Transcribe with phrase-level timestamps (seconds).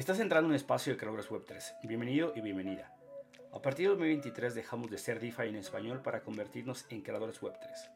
[0.00, 1.74] Estás entrando en un espacio de creadores web 3.
[1.82, 2.96] Bienvenido y bienvenida.
[3.52, 7.52] A partir de 2023 dejamos de ser DeFi en español para convertirnos en creadores web
[7.60, 7.90] 3.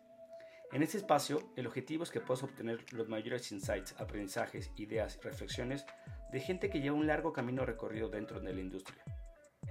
[0.74, 5.24] En este espacio, el objetivo es que puedas obtener los mayores insights, aprendizajes, ideas y
[5.24, 5.86] reflexiones
[6.30, 9.02] de gente que lleva un largo camino recorrido dentro de la industria.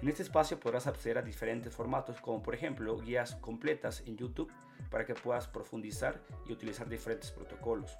[0.01, 4.51] En este espacio podrás acceder a diferentes formatos como por ejemplo guías completas en YouTube
[4.89, 7.95] para que puedas profundizar y utilizar diferentes protocolos.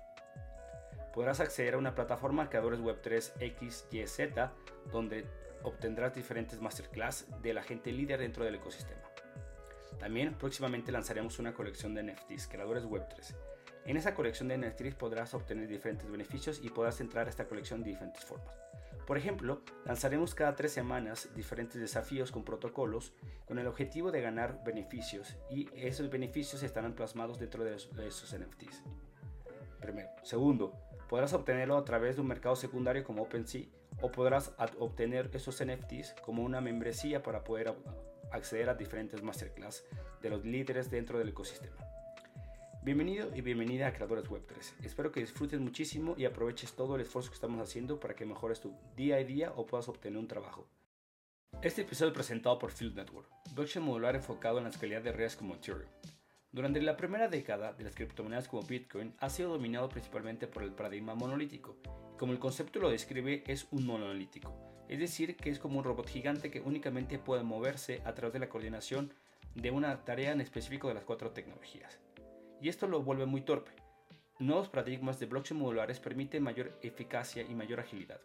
[1.14, 4.18] Podrás acceder a una plataforma Creadores Web 3 XYZ
[4.92, 5.26] donde
[5.62, 9.02] obtendrás diferentes masterclass de la gente líder dentro del ecosistema.
[10.00, 13.36] También próximamente lanzaremos una colección de NFTs, creadores Web3.
[13.86, 17.84] En esa colección de NFTs podrás obtener diferentes beneficios y podrás entrar a esta colección
[17.84, 18.60] de diferentes formas.
[19.06, 23.14] Por ejemplo, lanzaremos cada tres semanas diferentes desafíos con protocolos
[23.46, 28.82] con el objetivo de ganar beneficios y esos beneficios estarán plasmados dentro de esos NFTs.
[29.80, 30.10] Primero.
[30.24, 30.74] Segundo,
[31.14, 33.68] podrás obtenerlo a través de un mercado secundario como OpenSea
[34.02, 37.72] o podrás obtener esos NFTs como una membresía para poder
[38.32, 39.86] acceder a diferentes masterclass
[40.24, 41.78] de los líderes dentro del ecosistema.
[42.82, 44.78] Bienvenido y bienvenida a Creadores Web 3.
[44.82, 48.60] Espero que disfrutes muchísimo y aproveches todo el esfuerzo que estamos haciendo para que mejores
[48.60, 50.66] tu día a día o puedas obtener un trabajo.
[51.62, 55.36] Este episodio es presentado por Field Network, blockchain modular enfocado en la escalabilidad de redes
[55.36, 55.92] como Ethereum.
[56.54, 60.72] Durante la primera década de las criptomonedas como Bitcoin ha sido dominado principalmente por el
[60.72, 61.78] paradigma monolítico.
[62.20, 64.54] Como el concepto lo describe, es un monolítico,
[64.88, 68.40] es decir, que es como un robot gigante que únicamente puede moverse a través de
[68.40, 69.12] la coordinación
[69.56, 72.00] de una tarea en específico de las cuatro tecnologías.
[72.62, 73.72] Y esto lo vuelve muy torpe.
[74.38, 78.22] Nuevos paradigmas de blockchain modulares permiten mayor eficacia y mayor agilidad.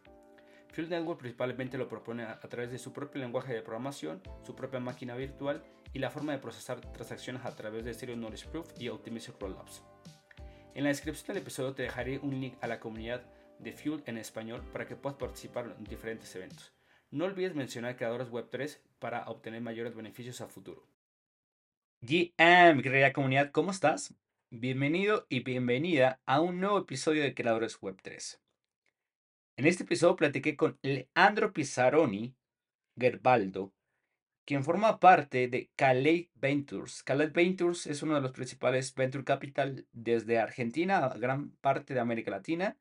[0.71, 4.79] Field Network principalmente lo propone a, través de su propio lenguaje de programación, su propia
[4.79, 8.89] máquina virtual y la forma de procesar transacciones a través de Stereo Knowledge Proof y
[8.89, 9.83] Optimistic Rollups.
[10.75, 13.25] En la descripción del episodio te dejaré un link a la comunidad
[13.57, 16.71] de Fuel en español para que puedas participar en diferentes eventos.
[17.11, 20.87] No olvides mencionar creadores Web3 para obtener mayores beneficios a futuro.
[22.01, 24.13] GM, querida comunidad, ¿cómo estás?
[24.51, 28.39] Bienvenido y bienvenida a un nuevo episodio de Creadores Web3.
[29.59, 32.33] En este episodio platiqué con Leandro Pizzaroni
[32.97, 33.73] Gerbaldo,
[34.45, 37.03] quien forma parte de Calais Ventures.
[37.03, 41.99] Calais Ventures es uno de los principales venture capital desde Argentina a gran parte de
[41.99, 42.77] América Latina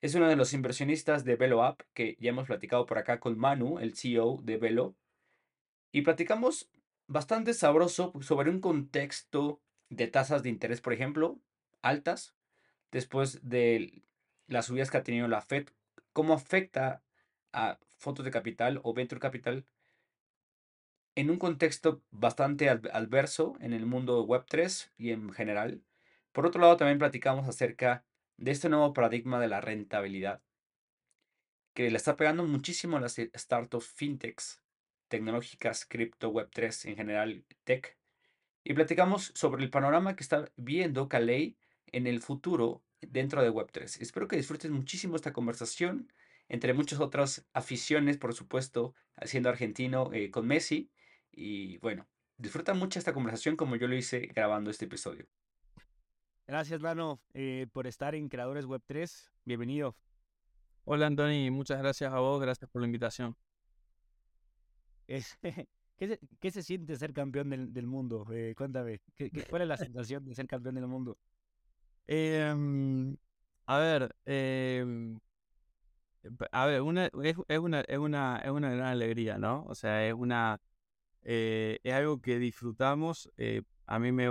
[0.00, 3.36] es uno de los inversionistas de Velo App, que ya hemos platicado por acá con
[3.36, 4.96] Manu, el CEO de Velo.
[5.92, 6.70] Y platicamos
[7.06, 9.60] bastante sabroso sobre un contexto
[9.90, 11.38] de tasas de interés, por ejemplo,
[11.82, 12.34] altas,
[12.90, 14.02] después de
[14.46, 15.68] las subidas que ha tenido la Fed,
[16.16, 17.02] cómo afecta
[17.52, 19.66] a fondos de capital o venture capital
[21.14, 25.82] en un contexto bastante adverso en el mundo Web3 y en general.
[26.32, 28.06] Por otro lado, también platicamos acerca
[28.38, 30.40] de este nuevo paradigma de la rentabilidad
[31.74, 34.62] que le está pegando muchísimo a las eh, startups fintechs,
[35.08, 37.98] tecnológicas, cripto, web3, en general tech.
[38.64, 41.56] Y platicamos sobre el panorama que está viendo Calais
[41.92, 44.00] en el futuro dentro de Web3.
[44.00, 46.12] Espero que disfrutes muchísimo esta conversación,
[46.48, 50.90] entre muchas otras aficiones, por supuesto, siendo argentino eh, con Messi.
[51.32, 52.06] Y bueno,
[52.38, 55.26] disfruta mucho esta conversación como yo lo hice grabando este episodio.
[56.46, 59.32] Gracias, Lano, eh, por estar en Creadores Web 3.
[59.44, 59.96] Bienvenido.
[60.84, 61.50] Hola, Antoni.
[61.50, 62.40] Muchas gracias a vos.
[62.40, 63.36] Gracias por la invitación.
[65.98, 68.26] ¿qué, se, siente ser campeón del, mundo?
[68.32, 71.18] Eh, cuéntame, ¿qué, cuál es la sensación de ser campeón del mundo?
[72.06, 73.16] Em,
[73.66, 75.18] a ver, em,
[76.52, 79.64] a ver, una, es, una, es, una, es una gran alegría, ¿no?
[79.68, 80.60] O sea, es una
[81.22, 83.30] eh, es algo que disfrutamos.
[83.86, 84.26] a mí me,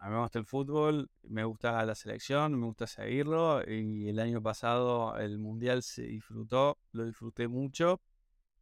[0.00, 4.18] a mí me gusta el fútbol, me gusta la selección, me gusta seguirlo y el
[4.18, 8.00] año pasado el mundial se disfrutó, lo disfruté mucho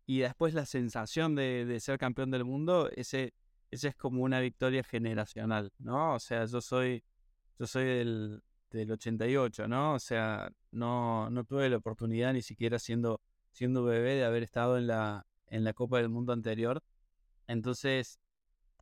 [0.06, 3.34] y después la sensación de, ser campeón del mundo, ese,
[3.70, 6.14] ese es como una victoria generacional, ¿no?
[6.14, 7.04] O sea, yo soy,
[7.58, 9.94] yo soy del, del 88, ¿no?
[9.94, 13.20] O sea, no, no tuve la oportunidad ni siquiera siendo,
[13.52, 16.82] siendo bebé de haber estado en la, en la Copa del Mundo anterior.
[17.46, 18.18] Entonces,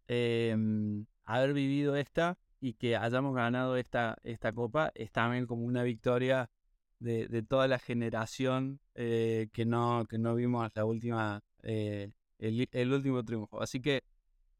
[0.08, 5.82] em, haber vivido esta y que hayamos ganado esta, esta copa es también como una
[5.82, 6.50] victoria
[6.98, 13.24] de, toda la generación eh, que, no, que no vimos la última, eh, el, último
[13.24, 13.60] triunfo.
[13.62, 14.02] Así que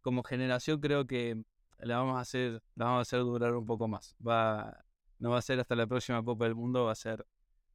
[0.03, 1.43] como generación creo que
[1.79, 4.15] la vamos a hacer, vamos a hacer durar un poco más.
[4.27, 4.86] Va,
[5.19, 7.27] no va a ser hasta la próxima Copa del Mundo, va a ser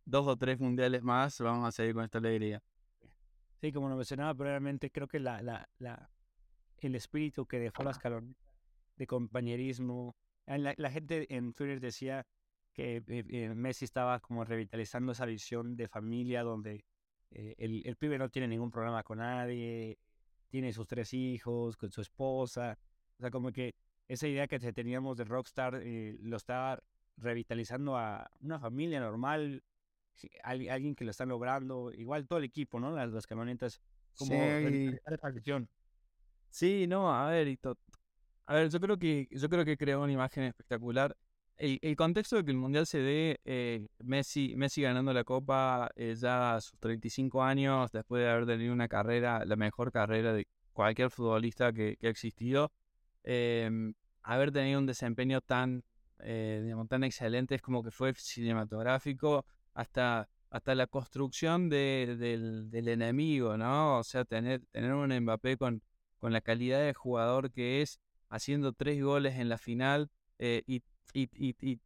[0.05, 2.61] dos o tres mundiales más, vamos a seguir con esta alegría.
[3.59, 6.09] Sí, como lo mencionaba probablemente creo que la, la, la,
[6.79, 8.29] el espíritu que dejó las calores
[8.95, 10.15] de compañerismo.
[10.47, 12.25] Ah, la, gente en Twitter decía
[12.73, 16.83] que eh, eh, Messi estaba como revitalizando esa visión de familia donde
[17.29, 19.97] eh, el, el pibe no tiene ningún problema con nadie,
[20.49, 22.77] tiene sus tres hijos, con su esposa.
[23.17, 23.73] O sea, como que
[24.07, 26.83] esa idea que teníamos de Rockstar eh, lo está
[27.17, 29.63] revitalizando a una familia normal,
[30.43, 32.91] alguien que lo está logrando, igual todo el equipo, ¿no?
[32.95, 33.81] Las, las camionetas,
[34.17, 34.99] como sí.
[36.49, 37.59] sí, no, a ver, y
[38.45, 41.15] a ver, yo creo que yo creo que creó una imagen espectacular.
[41.57, 45.91] El, el contexto de que el mundial se dé, eh, Messi, Messi ganando la copa
[45.95, 50.33] eh, ya a sus 35 años, después de haber tenido una carrera, la mejor carrera
[50.33, 52.71] de cualquier futbolista que, que ha existido,
[53.23, 53.93] em,
[54.23, 55.83] haber tenido un desempeño tan,
[56.23, 62.69] eh, digamos, tan excelente, es como que fue cinematográfico, hasta, hasta la construcción de, del,
[62.69, 63.99] del, enemigo, ¿no?
[63.99, 65.81] O sea, tener, tener un Mbappé con,
[66.19, 70.09] con la calidad de jugador que es, haciendo tres goles en la final
[70.39, 70.83] eh, y,
[71.13, 71.79] y, y,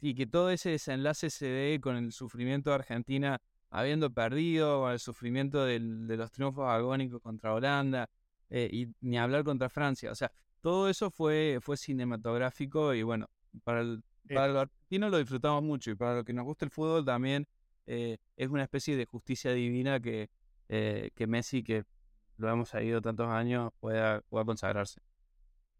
[0.00, 3.40] y, que todo ese desenlace se dé con el sufrimiento de Argentina
[3.70, 8.08] habiendo perdido, con el sufrimiento del, de los triunfos agónicos contra Holanda
[8.50, 10.12] eh, y ni hablar contra Francia.
[10.12, 10.30] O sea,
[10.60, 13.28] todo eso fue, fue cinematográfico y bueno,
[13.64, 14.34] para el, eh.
[14.34, 17.46] para los argentinos lo disfrutamos mucho y para los que nos gusta el fútbol también
[17.86, 20.28] es una especie de justicia divina que,
[20.66, 21.84] que Messi, que
[22.38, 25.00] lo hemos seguido tantos años, pueda, pueda consagrarse.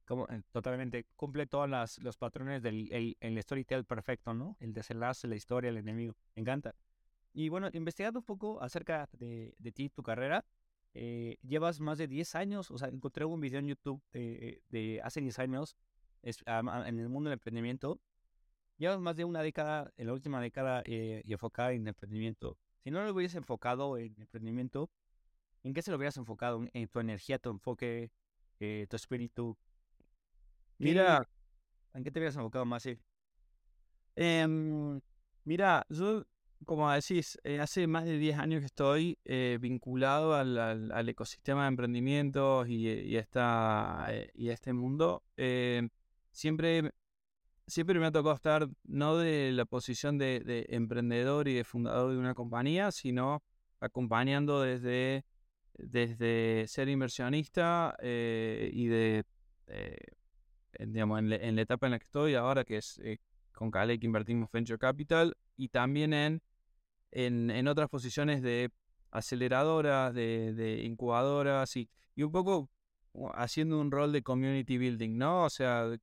[0.06, 1.68] Como, eh, totalmente cumple todos
[1.98, 4.56] los patrones del el, el storytell perfecto, ¿no?
[4.60, 6.14] El desenlace, la historia, el enemigo.
[6.34, 6.74] Me encanta.
[7.32, 10.44] Y bueno, investigando un poco acerca de, de ti, tu carrera,
[10.94, 15.00] eh, llevas más de 10 años, o sea, encontré un video en YouTube de, de
[15.02, 15.76] hace 10 años
[16.22, 18.00] es, en el mundo del emprendimiento.
[18.78, 22.58] Llevas más de una década, en la última década, eh, y enfocada en emprendimiento.
[22.84, 24.90] Si no lo hubieras enfocado en emprendimiento,
[25.62, 26.64] ¿en qué se lo hubieras enfocado?
[26.72, 28.10] ¿En tu energía, tu enfoque,
[28.60, 29.56] eh, tu espíritu?
[30.78, 31.26] Mira,
[31.94, 32.86] ¿en qué te hubieras enfocado más?
[34.16, 35.00] Eh,
[35.44, 36.24] mira, yo,
[36.64, 41.08] como decís, eh, hace más de 10 años que estoy eh, vinculado al, al, al,
[41.08, 45.22] ecosistema de emprendimientos y, y, esta, eh, y este mundo.
[46.36, 46.92] Siempre,
[47.66, 52.12] siempre me ha tocado estar no de la posición de, de, emprendedor y de fundador
[52.12, 53.42] de una compañía, sino
[53.80, 55.24] acompañando desde,
[55.74, 59.24] desde ser inversionista y de
[60.78, 63.18] digamos, en, la etapa en la que estoy ahora, que es eh,
[63.52, 66.42] con Cale que invertimos Venture Capital, y también en,
[67.12, 68.70] en, en otras posiciones de
[69.10, 72.70] aceleradoras, de, de incubadoras, y, y, un poco
[73.34, 75.44] haciendo un rol de community building, ¿no?
[75.44, 75.96] O sea,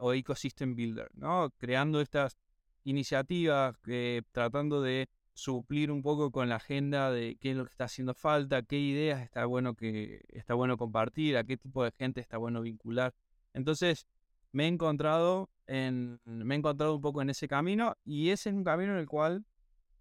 [0.00, 1.50] o ecosystem builder, ¿no?
[1.58, 2.36] Creando estas
[2.84, 7.70] iniciativas, eh, tratando de suplir un poco con la agenda de qué es lo que
[7.70, 11.92] está haciendo falta, qué ideas está bueno que está bueno compartir, a qué tipo de
[11.92, 13.14] gente está bueno vincular.
[13.54, 14.06] Entonces,
[14.52, 18.56] me he encontrado en, me he encontrado un poco en ese camino y ese es
[18.56, 19.44] un camino en el cual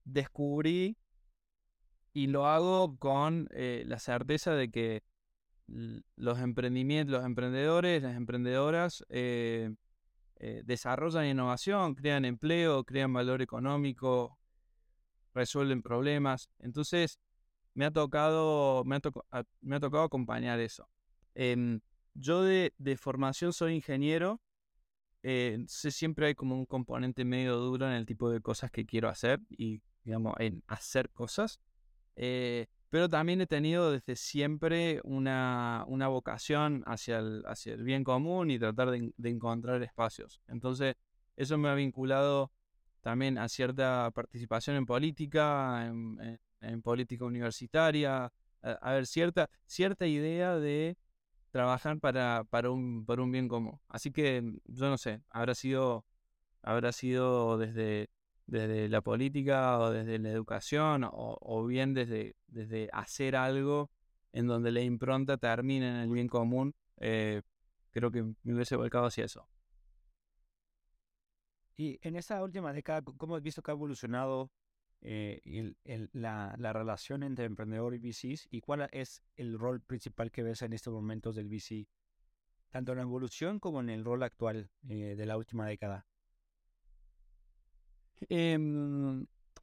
[0.04, 0.98] descubrí
[2.14, 5.04] y lo hago con eh, la certeza de que
[6.16, 9.76] los emprendimientos, los emprendedores, las emprendedoras eh,
[10.40, 14.38] eh, desarrollan innovación, crean empleo, crean valor económico,
[15.34, 16.50] resuelven problemas.
[16.60, 17.20] Entonces,
[17.74, 20.90] me ha tocado, me ha, me ha tocado acompañar eso.
[21.36, 21.80] Eh,
[22.14, 24.42] yo de, de, formación soy ingeniero.
[25.24, 29.10] Eh, siempre hay como un componente medio duro en el tipo de cosas que quiero
[29.10, 31.60] hacer y, digamos, en hacer cosas.
[32.16, 38.04] Eh, pero también he tenido desde siempre una, una vocación hacia el, hacia el, bien
[38.04, 40.42] común y tratar de, encontrar espacios.
[40.48, 40.96] Entonces,
[41.36, 42.52] eso me ha vinculado
[43.02, 48.26] también a cierta participación en política, en, política universitaria,
[48.62, 50.98] a, a, ver, cierta, cierta idea de
[51.52, 53.80] trabajar para, para, un, para un bien común.
[53.88, 56.06] Así que yo no sé, habrá sido,
[56.64, 58.10] habrá sido desde,
[58.50, 63.92] desde la política o desde la educación o, o bien desde, desde hacer algo
[64.34, 66.76] en donde la impronta termine en el bien común.
[66.98, 67.42] Eh,
[67.92, 69.48] creo que me hubiese volcado hacia eso.
[71.78, 74.52] Y en esta última década, ¿cómo has visto que ha evolucionado
[75.02, 79.80] eh, el, el, la, la, relación entre emprendedor y VCs y cuál es el rol
[79.80, 81.88] principal que ves en estos momentos del VC,
[82.70, 86.06] tanto en la evolución como en el rol actual eh, de la última década.
[88.28, 88.58] Eh,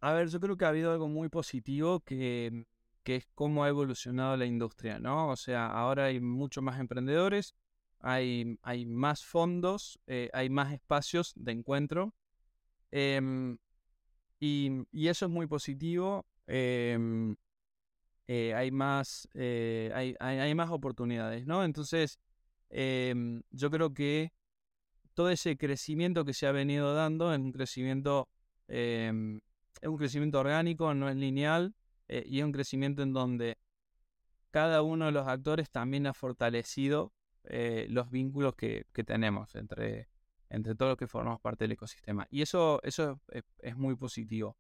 [0.01, 2.65] a ver, yo creo que ha habido algo muy positivo que,
[3.03, 5.31] que es cómo ha evolucionado la industria, ¿no?
[5.31, 7.55] O sea, ahora hay mucho más emprendedores,
[8.01, 12.15] hay, hay más fondos, eh, hay más espacios de encuentro.
[12.93, 13.57] Eh,
[14.41, 16.27] y, y eso es muy positivo.
[16.47, 17.35] Eh,
[18.29, 21.65] eh, hay, más, eh, hay, hay, más oportunidades, ¿no?
[21.65, 22.19] Entonces,
[22.71, 24.33] em, yo creo que
[25.15, 28.29] todo ese crecimiento que se ha venido dando es un crecimiento,
[28.69, 29.41] em,
[29.81, 31.75] es un crecimiento orgánico, no es lineal.
[32.09, 33.59] eh, y es un crecimiento en donde
[34.51, 37.13] cada uno de los actores también ha fortalecido
[37.45, 40.09] eh, los vínculos que, tenemos entre,
[40.49, 42.27] entre todos los que formamos parte del ecosistema.
[42.31, 43.21] Y eso, eso
[43.61, 44.57] es, muy positivo.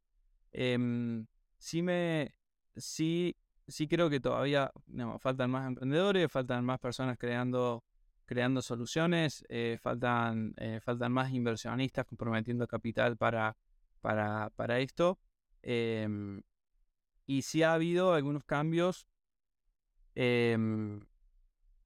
[0.52, 1.26] Em,
[1.58, 2.34] sí, me,
[2.76, 3.36] sí,
[3.66, 4.70] sí creo que todavía
[5.18, 7.82] faltan más emprendedores, faltan más personas creando,
[8.26, 13.56] creando soluciones, eh, faltan, eh, faltan más inversionistas comprometiendo capital para,
[14.00, 15.18] para, para esto.
[15.62, 16.42] Em,
[17.26, 19.06] y sí ha habido algunos cambios.
[20.14, 21.00] Em,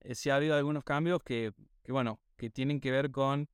[0.00, 1.52] eh, sí ha habido algunos cambios que,
[1.82, 3.48] que, bueno, que tienen que ver con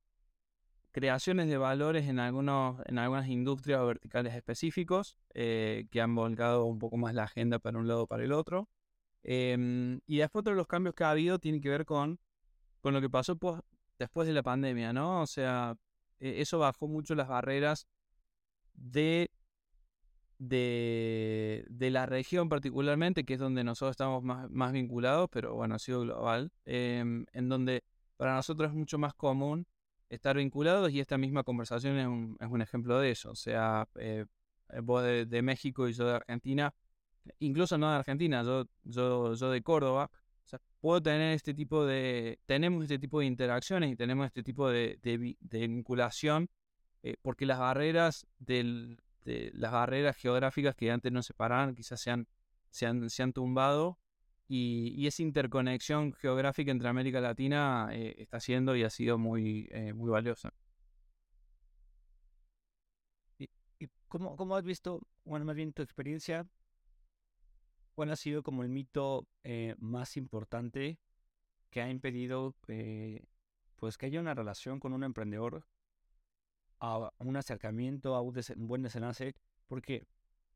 [0.91, 6.65] creaciones de valores en, algunos, en algunas industrias o verticales específicos eh, que han volcado
[6.65, 8.67] un poco más la agenda para un lado o para el otro.
[9.23, 12.19] Em, y después de los cambios que ha habido tienen que ver con,
[12.81, 13.37] con lo que pasó
[13.99, 15.21] después de la pandemia, ¿no?
[15.21, 15.75] O sea,
[16.19, 17.87] e, eso bajó mucho las barreras
[18.77, 19.29] de,
[20.39, 25.75] de, de, la región particularmente, que es donde nosotros estamos más, más vinculados, pero bueno,
[25.75, 27.83] ha sido global, em, en donde
[28.15, 29.67] para nosotros es mucho más común
[30.09, 33.31] estar vinculados y esta misma conversación es un, es un ejemplo de eso.
[33.31, 34.25] O sea, eh,
[34.69, 36.73] eh, vos de, México y yo de Argentina,
[37.39, 40.09] incluso no de Argentina, yo, yo, yo de Córdoba,
[40.79, 44.97] puedo tener este tipo de, tenemos este tipo de interacciones y tenemos este tipo de,
[45.01, 46.49] de, vinculación
[47.03, 52.11] eh, porque las barreras del, de las barreras geográficas que antes nos separaban quizás se
[52.11, 52.27] han,
[52.69, 53.99] se han, se han tumbado
[54.47, 59.93] y, esa interconexión geográfica entre América Latina eh, está siendo y ha sido muy, eh,
[59.93, 60.53] muy valiosa.
[63.37, 63.49] ¿Y,
[64.07, 66.47] cómo, cómo, has visto, bueno, más bien tu experiencia,
[67.93, 70.97] cuál ha sido como el mito eh, más importante
[71.69, 72.55] que ha impedido
[73.75, 75.65] pues que haya una relación con un emprendedor,
[76.79, 78.33] a un acercamiento, a un,
[78.67, 79.35] buen desenlace?
[79.67, 80.07] Porque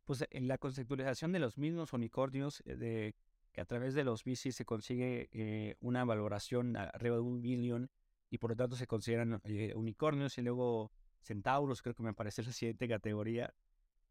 [0.05, 3.15] pues en la conceptualización de los mismos unicornios de
[3.51, 7.89] que a través de los VC se consigue eh, una valoración arriba de un billón
[8.29, 12.43] y por lo tanto se consideran eh, unicornios y luego centauros, creo que me parece
[12.43, 13.53] la siguiente categoría,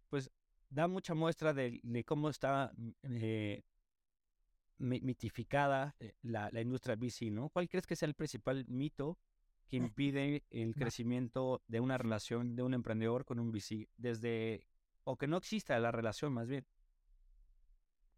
[0.09, 0.31] pues
[0.69, 3.64] da mucha muestra de, cómo está mm, eh,
[4.79, 7.49] mitificada la, la, industria VC, ¿no?
[7.49, 9.19] ¿Cuál crees que sea el principal mito
[9.71, 13.89] que impide el crecimiento de una relación de un emprendedor con un VC?
[13.97, 14.67] Desde,
[15.05, 16.67] o que no exista la relación más bien.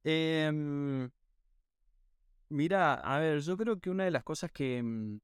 [0.04, 1.10] Em,
[2.48, 4.82] mira, a ver, yo creo que una de las cosas que.
[4.82, 5.20] Mm,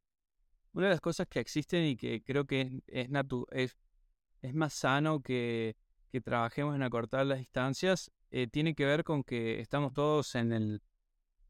[0.75, 3.09] una de las cosas que existen y que creo que es, es,
[3.53, 3.77] es,
[4.43, 5.77] es más sano que,
[6.11, 10.53] que trabajemos en acortar las distancias eh, tiene que ver con que estamos todos en
[10.53, 10.83] el.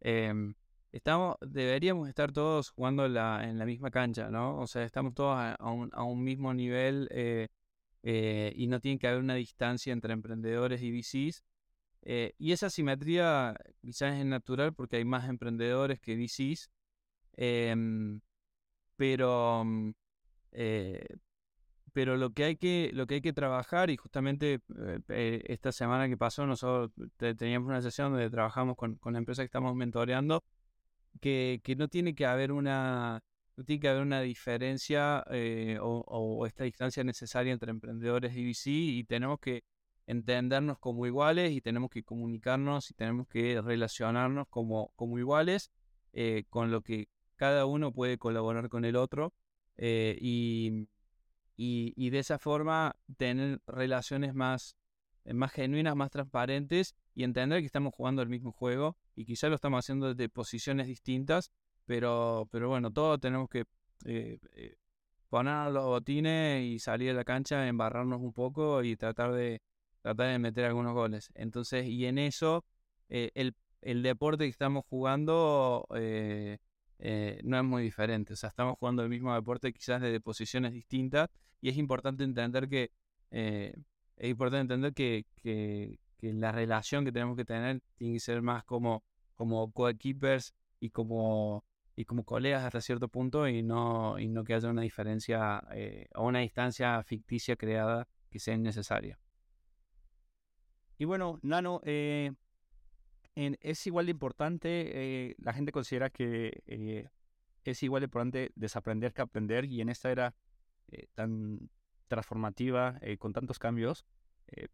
[0.01, 0.55] Em,
[0.93, 4.59] estamos, deberíamos estar todos jugando la, en la misma cancha, ¿no?
[4.59, 7.49] O sea, estamos todos a, un, a un, mismo nivel eh,
[8.03, 11.45] eh, y no tiene que haber una distancia entre emprendedores y VCs.
[12.03, 16.71] Eh, y esa simetría quizás es natural porque hay más emprendedores que VCs,
[17.37, 18.21] em,
[18.97, 19.93] pero, mm,
[21.93, 24.61] pero lo que hay que, lo que hay que trabajar, y justamente
[25.09, 26.93] esta semana que pasó, nosotros
[27.37, 30.45] teníamos una sesión donde trabajamos con, con la empresa que estamos mentoreando,
[31.21, 33.23] que, no tiene que haber una,
[33.57, 35.25] no tiene que haber una diferencia
[35.81, 39.65] o, o, esta distancia necesaria entre emprendedores y VC y tenemos que
[40.09, 45.71] entendernos como iguales y tenemos que comunicarnos y tenemos que relacionarnos como, como iguales,
[46.15, 49.35] eh, con lo que cada uno puede colaborar con el otro
[49.77, 50.89] eh, y,
[51.57, 54.77] y, de esa forma tener relaciones más,
[55.25, 59.49] eh, más genuinas, más transparentes y entender que estamos jugando el mismo juego y quizá
[59.49, 61.51] lo estamos haciendo desde posiciones distintas,
[61.87, 63.65] pero, pero bueno, todos tenemos que
[65.29, 69.61] poner los botines y salir a la cancha, embarrarnos un poco y tratar de,
[70.03, 71.31] tratar de meter algunos goles.
[71.35, 72.65] Entonces, y en eso,
[73.09, 76.59] eh, el, el, deporte que estamos jugando eh,
[76.99, 78.35] eh, no es muy diferente.
[78.35, 81.29] O sea, estamos jugando el mismo deporte quizás desde posiciones distintas
[81.61, 82.91] y es importante entender que
[83.31, 88.65] es importante entender que, que, la relación que tenemos que tener tiene que ser más
[88.65, 91.65] como, como coequippers y como
[91.97, 95.65] y como colegas hasta cierto punto y no, y no que haya una diferencia
[96.15, 99.19] o una distancia ficticia creada que sea innecesaria.
[100.99, 102.33] Y bueno, Nano, eh,
[103.35, 104.69] es igual de importante,
[105.29, 107.09] eh, la gente considera que eh,
[107.65, 110.35] es igual de importante desaprender que aprender y en esta era
[111.15, 111.69] tan
[112.09, 114.07] transformativa, con tantos cambios,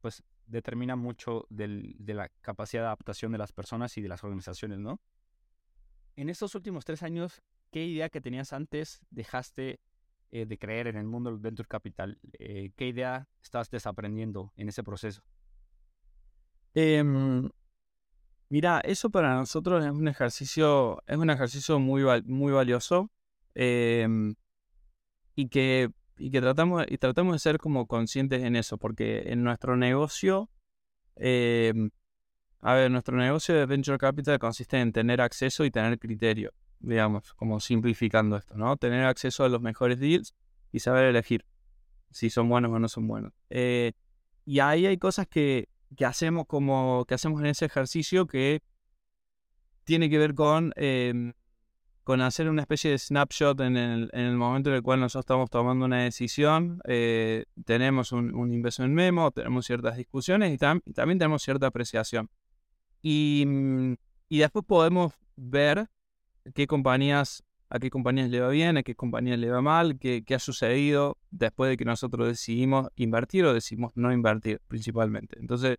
[0.01, 4.79] pues determina mucho de la capacidad de adaptación de las personas y de las organizaciones,
[4.79, 5.01] ¿no?
[6.17, 9.81] En estos últimos tres años, ¿qué idea que tenías antes dejaste
[10.31, 12.19] de creer en el mundo del venture capital?
[12.39, 15.23] ¿Qué idea estás desaprendiendo en ese proceso?
[16.75, 17.49] Em,
[18.55, 23.11] Mira, eso para nosotros es un ejercicio, es un ejercicio muy, muy valioso
[23.55, 24.37] em,
[25.35, 29.43] y, que, y que tratamos, y tratamos de ser como conscientes en eso, porque en
[29.43, 30.51] nuestro negocio,
[31.17, 31.91] em,
[32.61, 37.35] a ver, nuestro negocio de Venture Capital consiste en tener acceso y tener criterio, digamos,
[37.35, 38.77] como simplificando esto, ¿no?
[38.77, 40.35] Tener acceso a los mejores deals
[40.73, 41.45] y saber elegir
[42.11, 43.33] si son buenos o no son buenos.
[43.51, 43.93] Eh,
[44.45, 48.63] y ahí hay cosas que, que hacemos como que hacemos en ese ejercicio que
[49.85, 51.33] tiene que ver con, em,
[52.05, 55.51] con hacer una especie de snapshot en el, en momento en el cual nosotros estamos
[55.51, 56.81] tomando una decisión.
[56.87, 62.29] Eh, tenemos un, un, investment memo, tenemos ciertas discusiones y, también tenemos cierta apreciación.
[63.03, 63.95] Y, mm,
[64.29, 65.89] y después podemos ver
[66.55, 70.23] qué compañías a qué compañías le va bien, a qué compañías le va mal, qué,
[70.25, 75.41] qué, ha sucedido después de que nosotros decidimos invertir o decidimos no invertir principalmente.
[75.41, 75.79] Entonces,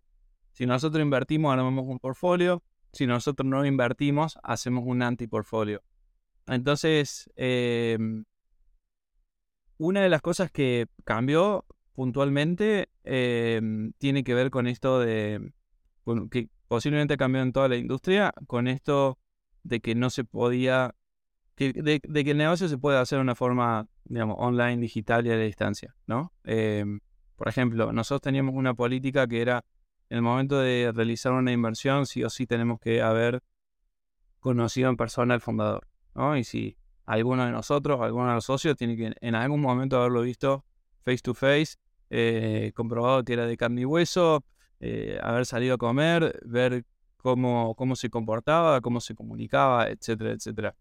[0.52, 5.82] si nosotros invertimos, armamos un portfolio, si nosotros no invertimos, hacemos un antiportfolio.
[6.46, 8.24] Entonces, em,
[9.78, 15.52] una de las cosas que cambió puntualmente em, tiene que ver con esto de,
[16.30, 19.18] que posiblemente cambió en toda la industria, con esto
[19.62, 20.94] de que no se podía
[21.56, 25.36] de, que el negocio se puede hacer de una forma, digamos, online, digital y a
[25.36, 26.32] la distancia, ¿no?
[26.44, 27.00] Em,
[27.36, 29.64] por ejemplo, nosotros teníamos una política que era,
[30.10, 33.42] en el momento de realizar una inversión, sí o sí tenemos que haber
[34.38, 35.88] conocido en persona al fundador,
[36.36, 40.22] Y si alguno de nosotros, alguno de los socios, tiene que en algún momento haberlo
[40.22, 40.64] visto
[41.04, 41.76] face to face,
[42.10, 44.44] eh, comprobado que era de carne y hueso,
[44.80, 46.84] eh, haber salido a comer, ver
[47.16, 50.74] cómo, cómo se comportaba, cómo se comunicaba, etcétera, etcétera.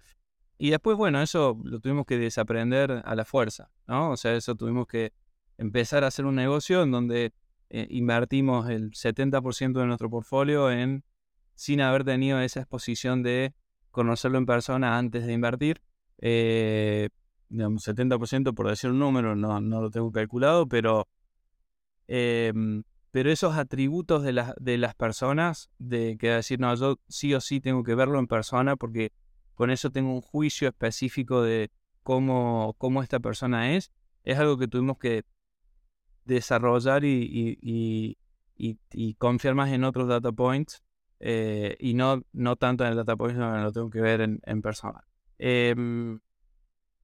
[0.57, 4.11] Y después, bueno, eso lo tuvimos que desaprender a la fuerza, ¿no?
[4.11, 5.11] O sea, eso tuvimos que
[5.57, 7.33] empezar a hacer un negocio en donde
[7.69, 11.03] eh, invertimos el 70% de nuestro portfolio en
[11.55, 13.53] sin haber tenido esa exposición de
[13.95, 15.81] conocerlo en persona antes de invertir.
[16.19, 17.07] Eh,
[17.47, 21.07] digamos, 70% por decir un número, no, no lo tengo calculado, pero,
[22.07, 27.33] em, pero esos atributos de, las de las personas, de que decir, no, yo sí
[27.33, 29.13] o sí tengo que verlo en persona porque
[29.53, 31.71] con eso tengo un juicio específico de
[32.03, 33.91] cómo, cómo esta persona es,
[34.25, 35.23] es algo que tuvimos que
[36.25, 38.17] desarrollar y, y,
[38.57, 40.83] y, confiar más en otros data points
[41.19, 44.61] eh, y no, no tanto en el data point, lo tengo que ver en, en
[44.61, 45.03] persona.
[45.37, 46.19] Em,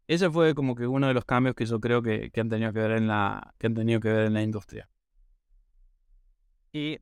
[0.07, 2.73] ese fue como que uno de los cambios que yo creo que, que, han tenido
[2.73, 4.89] que ver en la que han tenido que ver en la industria.
[6.73, 6.99] Y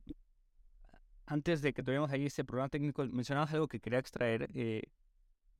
[1.26, 4.82] antes de que tuviéramos ahí ese programa técnico, mencionabas algo que quería extraer, eh,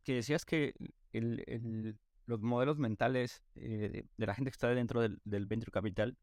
[0.02, 0.74] que decías que
[1.12, 6.16] el, los modelos mentales eh, de, la gente que está dentro del, venture capital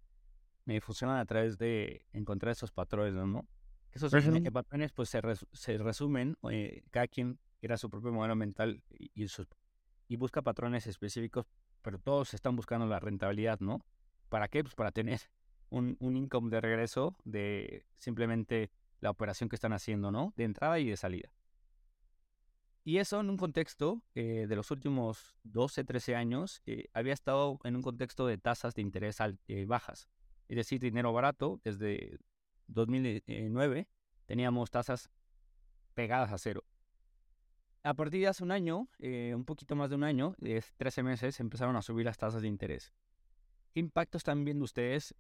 [0.66, 3.48] me funcionan a través de encontrar esos patrones, ¿no?
[3.92, 4.12] Esos
[4.52, 5.22] patrones pues se,
[5.54, 9.26] se resumen, eh, cada quien crea su propio modelo mental y,
[10.08, 11.46] y, busca patrones específicos,
[11.82, 13.84] pero todos están buscando la rentabilidad, ¿no?
[14.30, 14.64] ¿Para qué?
[14.64, 15.20] Pues para tener
[15.70, 20.34] un, un income de regreso de simplemente la operación que están haciendo, ¿no?
[20.36, 21.32] De entrada y de salida.
[22.88, 27.60] Y eso en un contexto eh, de los últimos 12, 13 años, eh, había estado
[27.66, 29.18] en un contexto de tasas de interés
[29.50, 30.08] eh, bajas.
[30.48, 31.60] Es decir, dinero barato.
[31.66, 32.18] Desde
[32.68, 33.88] 2009
[34.26, 35.10] teníamos tasas
[35.94, 36.64] pegadas a cero.
[37.84, 40.36] A partir de hace un año, un poquito más de un año,
[40.78, 42.94] 13 meses, empezaron a subir las tasas de interés.
[43.74, 45.16] ¿Qué impacto están viendo ustedes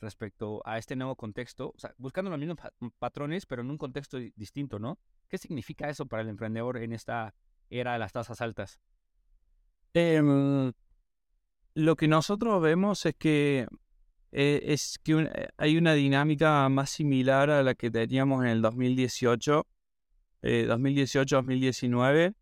[0.00, 1.74] respecto a este nuevo contexto?
[1.96, 2.58] Buscando los mismos
[2.98, 4.98] patrones, pero en un contexto distinto, ¿no?
[5.28, 7.34] ¿Qué significa eso para el emprendedor en esta
[7.70, 8.78] era de las tasas altas?
[9.94, 10.72] Em,
[11.74, 13.66] lo que nosotros vemos es que
[14.34, 18.62] eh, es que eh, hay una dinámica más similar a la que teníamos en el
[18.62, 19.66] 2018,
[20.42, 22.34] 2018-2019,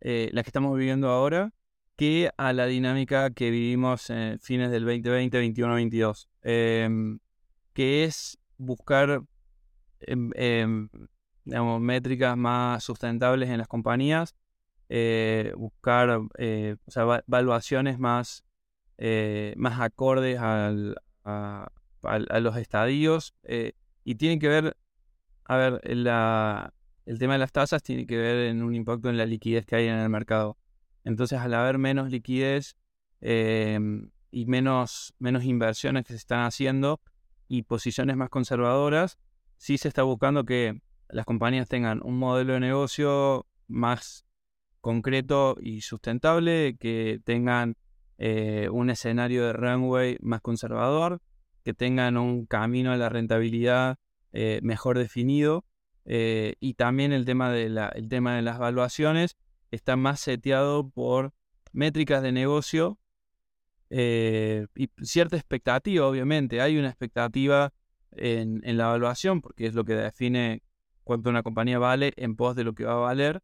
[0.00, 1.52] eh, la que estamos viviendo ahora,
[1.96, 9.22] que a la dinámica que vivimos en fines del 2020, 21, 22, que es buscar
[10.00, 10.88] em, em,
[11.44, 14.34] digamos, métricas más sustentables en las compañías,
[14.88, 18.44] eh, buscar eh, o sea, valuaciones más,
[18.98, 21.70] eh, más acordes al, a,
[22.40, 23.34] los estadios
[24.04, 24.76] y tienen que ver,
[25.44, 26.74] a ver, la,
[27.06, 29.76] el tema de las tasas tiene que ver en un impacto en la liquidez que
[29.76, 30.56] hay en el mercado.
[31.04, 32.76] Entonces, al haber menos liquidez
[33.20, 37.00] y menos, menos inversiones que se están haciendo
[37.48, 39.18] y posiciones más conservadoras,
[39.56, 44.24] sí se está buscando que las compañías tengan un modelo de negocio más
[44.80, 47.76] concreto y sustentable, que tengan
[48.24, 51.20] eh, un escenario de runway más conservador,
[51.64, 53.98] que tengan un camino a la rentabilidad
[54.32, 55.64] eh, mejor definido
[56.04, 59.36] eh, y también el tema, de la, el tema de las valuaciones
[59.72, 61.32] está más seteado por
[61.72, 63.00] métricas de negocio
[63.90, 66.60] y cierta expectativa, obviamente.
[66.60, 67.72] Hay una expectativa
[68.12, 70.62] en, en, la evaluación porque es lo que define
[71.02, 73.42] cuánto una compañía vale en pos de lo que va a valer,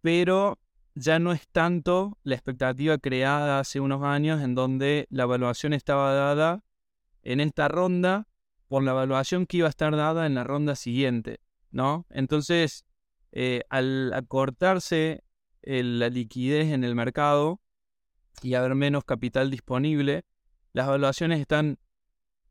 [0.00, 0.60] pero
[0.94, 6.12] ya no es tanto la expectativa creada hace unos años en donde la evaluación estaba
[6.12, 6.64] dada
[7.22, 8.28] en esta ronda
[8.68, 12.06] por la evaluación que iba a estar dada en la ronda siguiente, ¿no?
[12.10, 12.84] Entonces,
[13.32, 15.24] eh, al acortarse
[15.62, 17.60] la liquidez en el mercado
[18.42, 20.24] y haber menos capital disponible,
[20.72, 21.78] las evaluaciones están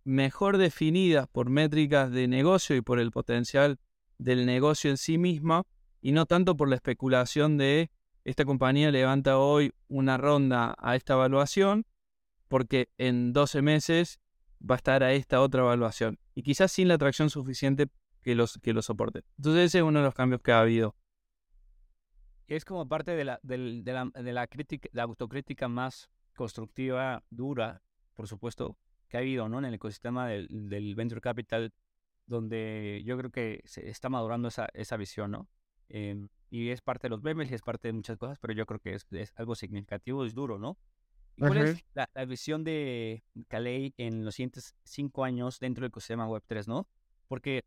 [0.04, 3.80] mejor definidas por métricas de negocio y por el potencial
[4.18, 5.64] del negocio en sí misma
[6.02, 7.92] y no tanto por la especulación de
[8.24, 11.86] esta compañía levanta hoy una ronda a esta evaluación
[12.48, 14.20] porque en 12 meses
[14.62, 17.88] va a estar a esta otra evaluación y quizás sin la atracción suficiente
[18.22, 19.24] que los que lo soporte.
[19.38, 20.96] Entonces ese es uno de los cambios que ha habido.
[22.48, 27.82] Es como parte de la, de, la, de la, crítica, la autocrítica más constructiva, dura,
[28.14, 29.60] por supuesto, que ha habido ¿no?
[29.60, 31.74] en el ecosistema del, del venture capital,
[32.26, 35.48] donde yo creo que se está madurando esa, esa visión, ¿no?
[35.94, 38.66] Em, y es parte de los memes y es parte de muchas cosas, pero yo
[38.66, 40.78] creo que es, es algo significativo, es duro, ¿no?
[41.38, 46.68] ¿Cuál es la, visión de Calais en los siguientes cinco años dentro del ecosistema Web3,
[46.68, 46.88] no?
[47.28, 47.64] Porque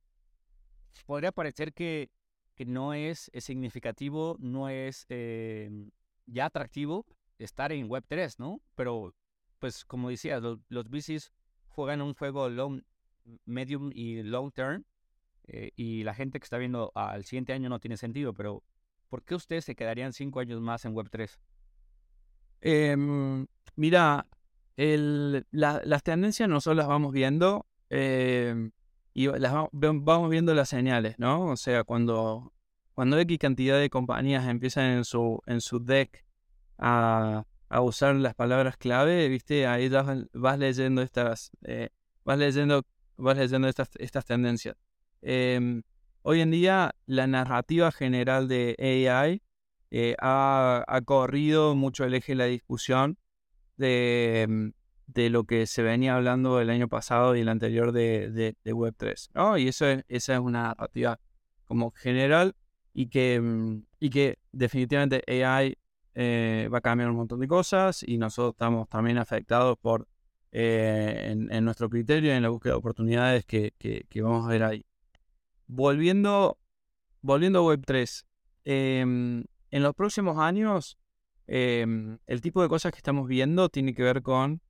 [1.06, 2.10] podría parecer que,
[2.54, 5.90] que no es, significativo, no es em,
[6.26, 7.04] ya atractivo
[7.38, 8.60] estar en Web3, ¿no?
[8.74, 9.14] Pero,
[9.58, 11.32] pues, como decías, los, los VCs
[11.66, 12.82] juegan un juego long,
[13.44, 14.84] medium y long term,
[15.46, 18.62] eh, y la gente que está viendo al siguiente año no tiene sentido, pero
[19.08, 21.38] ¿por qué ustedes se quedarían cinco años más en Web3?
[22.60, 24.26] Em, mira,
[24.76, 28.72] las tendencias nosotros las vamos viendo em,
[29.12, 31.46] y vamos viendo las señales, ¿no?
[31.46, 32.52] O sea, cuando,
[32.94, 36.24] cuando X cantidad de compañías empiezan en su, en su deck
[36.78, 37.44] a,
[37.82, 39.66] usar las palabras clave, ¿viste?
[39.66, 39.88] Ahí
[40.32, 41.90] vas, leyendo estas, eh,
[42.24, 42.84] vas leyendo,
[43.16, 44.76] vas leyendo estas, estas tendencias.
[45.24, 45.82] Em,
[46.26, 49.42] Hoy en día la narrativa general de AI
[49.90, 53.18] eh, ha, corrido mucho el eje de la discusión
[53.76, 54.68] de, mm,
[55.08, 59.28] de, lo que se venía hablando el año pasado y el anterior de, de, Web3.
[59.34, 59.58] ¿no?
[59.58, 61.20] Y eso es, esa es una narrativa
[61.66, 62.56] como general
[62.94, 65.76] y que, mm, y que definitivamente AI
[66.14, 70.08] eh, va a cambiar un montón de cosas y nosotros estamos también afectados por
[70.52, 74.62] eh, en, nuestro criterio y en la búsqueda de oportunidades que, que vamos a ver
[74.62, 74.86] ahí
[75.66, 76.58] volviendo,
[77.22, 78.24] volviendo a Web3,
[78.64, 80.98] em, en los próximos años,
[81.46, 84.60] em, el tipo de cosas que estamos viendo tiene que ver con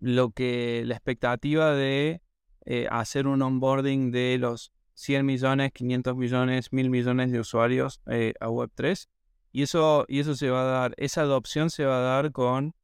[0.00, 2.22] lo que la expectativa de
[2.64, 8.34] eh, hacer un onboarding de los 100 millones, 500 millones, 1000 millones de usuarios eh,
[8.40, 9.08] a Web3.
[9.52, 12.74] Y eso, y eso se va a dar, esa adopción se va a dar con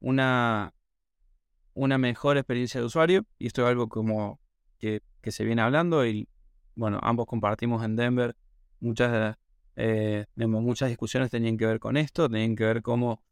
[0.00, 0.74] una,
[1.72, 3.24] una mejor experiencia de usuario.
[3.38, 4.40] Y esto es algo como
[4.78, 6.28] que que se viene hablando y
[6.74, 8.36] bueno, ambos compartimos en Denver
[8.80, 9.36] muchas,
[9.76, 13.22] eh, muchas discusiones tenían que ver con esto, tenían que ver cómo,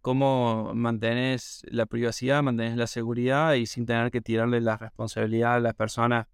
[0.00, 5.60] cómo mantenés la privacidad, mantenés la seguridad y sin tener que tirarle la responsabilidad a
[5.60, 6.26] las personas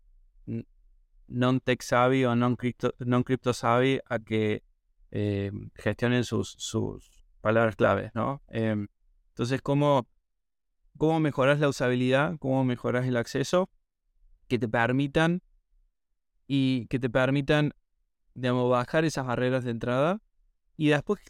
[1.28, 4.62] non-tech savvy o non-crypto non -crypto savvy a que
[5.10, 8.42] eh, gestionen sus, sus palabras claves, ¿no?
[8.48, 8.88] Em,
[9.28, 10.08] entonces, ¿cómo,
[10.96, 12.36] ¿cómo mejoras la usabilidad?
[12.38, 13.68] ¿Cómo mejoras el acceso?
[14.48, 15.42] Que te permitan
[16.46, 17.72] y que te permitan,
[18.34, 20.20] digamos, bajar esas barreras de entrada.
[20.76, 21.20] Y después,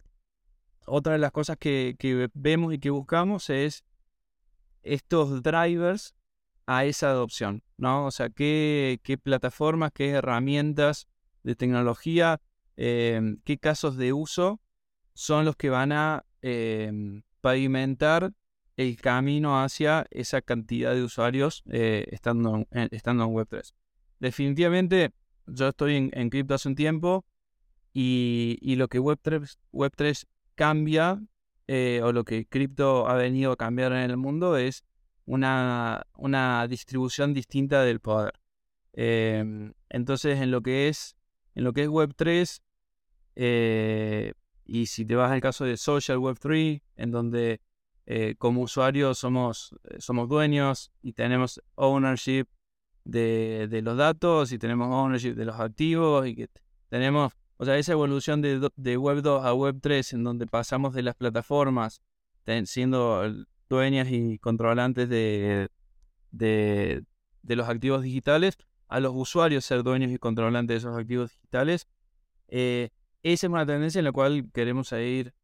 [0.87, 1.97] otra de las cosas que,
[2.35, 3.85] vemos y que buscamos es
[4.83, 6.15] estos drivers
[6.67, 8.07] a esa adopción, ¿no?
[8.07, 11.09] O sea, qué, qué plataformas, qué herramientas
[11.43, 12.41] de tecnología,
[12.77, 14.61] em, qué casos de uso
[15.15, 18.33] son los que van a em, pavimentar
[18.79, 23.75] el camino hacia esa cantidad de usuarios eh, estando, en, estando en Web3.
[24.21, 25.11] Definitivamente,
[25.47, 27.27] yo estoy en, cripto hace un tiempo
[27.93, 31.21] y, lo que Web3, Web3 cambia,
[31.67, 34.85] eh, o lo que cripto ha venido a cambiar en el mundo, es
[35.25, 38.35] una, una distribución distinta del poder.
[38.93, 41.17] Em, entonces, en lo que es,
[41.57, 42.61] en lo que es Web3,
[43.35, 47.61] eh, y si te vas al caso de Social Web3, en donde
[48.11, 52.47] eh, como usuarios somos, eh, somos dueños y tenemos ownership
[53.05, 56.49] de, los datos y tenemos ownership de los activos y
[56.89, 61.03] tenemos, o sea, esa evolución de, Web 2 a Web 3 en donde pasamos de
[61.03, 62.01] las plataformas
[62.65, 63.31] siendo
[63.69, 65.69] dueñas y controlantes de,
[67.43, 71.87] los activos digitales a los usuarios ser dueños y controlantes de esos activos digitales.
[72.49, 72.89] Eh,
[73.23, 75.35] esa es una tendencia en la cual queremos seguir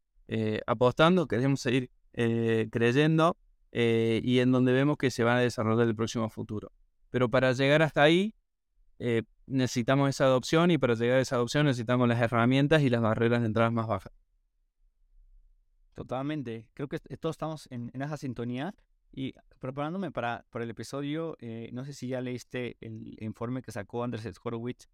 [0.65, 3.37] apostando, queremos seguir eh, creyendo
[3.71, 6.71] y en donde vemos que se va a desarrollar el próximo futuro.
[7.09, 8.33] Pero para llegar hasta ahí,
[9.47, 13.41] necesitamos esa adopción y para llegar a esa adopción necesitamos las herramientas y las barreras
[13.41, 14.13] de entrada más bajas.
[15.93, 16.69] Totalmente.
[16.73, 18.73] Creo que todos estamos en, esa sintonía.
[19.11, 21.35] Y preparándome para, para el episodio,
[21.73, 24.87] no sé si ya leíste el informe que sacó Andrés Horowitz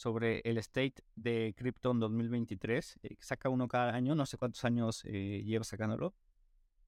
[0.00, 3.00] sobre el state de Krypton 2023.
[3.02, 6.14] Eh, saca uno cada año, no sé cuántos años eh, lleva sacándolo.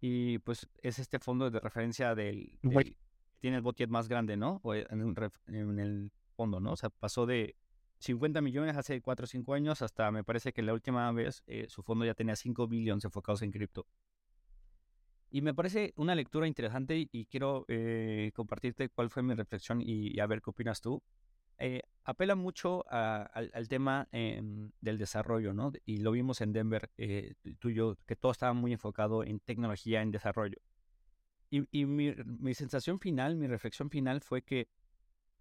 [0.05, 2.59] Y pues es este fondo de referencia del...
[3.38, 4.61] tiene el budget más grande, ¿no?
[4.65, 4.88] O en,
[5.47, 6.73] en, el fondo, ¿no?
[6.73, 7.55] O sea, pasó de
[8.01, 11.67] 50 millones hace 4 o 5 años hasta me parece que la última vez eh,
[11.69, 13.87] su fondo ya tenía 5 billones enfocados en cripto.
[15.31, 17.65] Y me parece una lectura interesante y quiero
[18.35, 21.01] compartirte cuál fue mi reflexión y, a ver qué opinas tú.
[21.59, 25.73] Eh, apela mucho al, tema em, del desarrollo, ¿no?
[25.87, 29.41] Y lo vimos en Denver, eh, tú y yo, que todo estaba muy enfocado en
[29.41, 30.59] tecnología, en desarrollo.
[31.51, 34.69] Y, mi, sensación final, mi reflexión final fue que,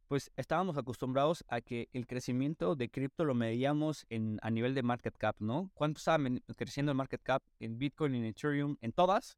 [0.09, 4.83] pues, estábamos acostumbrados a que el crecimiento de cripto lo medíamos en, a nivel de
[4.83, 5.71] market cap, ¿no?
[5.73, 9.37] ¿Cuánto estaba creciendo el market cap en Bitcoin, en Ethereum, en todas?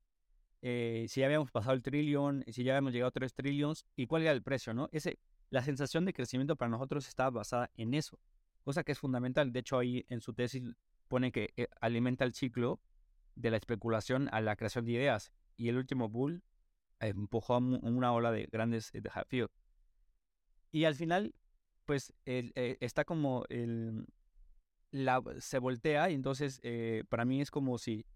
[0.64, 4.08] Eh, si ya habíamos pasado el trillón, si ya habíamos llegado a 3 trillones, y
[4.08, 4.90] cuál era el precio, ¿no?
[4.92, 5.20] Ese,
[5.54, 8.18] la sensación de crecimiento para nosotros está basada en eso,
[8.64, 9.54] cosa que es fundamental.
[9.54, 10.64] De hecho, ahí en su tesis
[11.08, 12.82] pone que eh, alimenta el ciclo
[13.36, 15.32] de la especulación a la creación de ideas.
[15.56, 16.42] Y el último bull
[17.00, 19.52] eh, empujó una ola de grandes eh, desafíos.
[20.72, 21.36] Y al final,
[21.86, 24.08] pues está como el,
[24.90, 26.62] la, se voltea y entonces
[27.10, 28.08] para mí es como si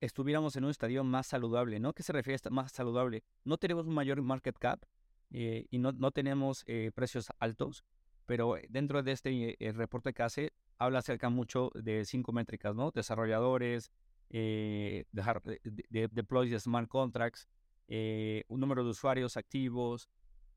[0.00, 1.94] estuviéramos en un estadio más saludable, ¿no?
[1.94, 3.24] ¿Qué se refiere a más saludable?
[3.44, 4.84] No tenemos un mayor market cap,
[5.30, 7.84] eh, y no, no tenemos eh, precios altos,
[8.26, 12.90] pero dentro de este eh, reporte que hace, habla acerca mucho de cinco métricas, ¿no?
[12.90, 13.90] Desarrolladores,
[14.30, 17.48] de, de, deploys de smart contracts,
[17.88, 20.08] un número de usuarios activos,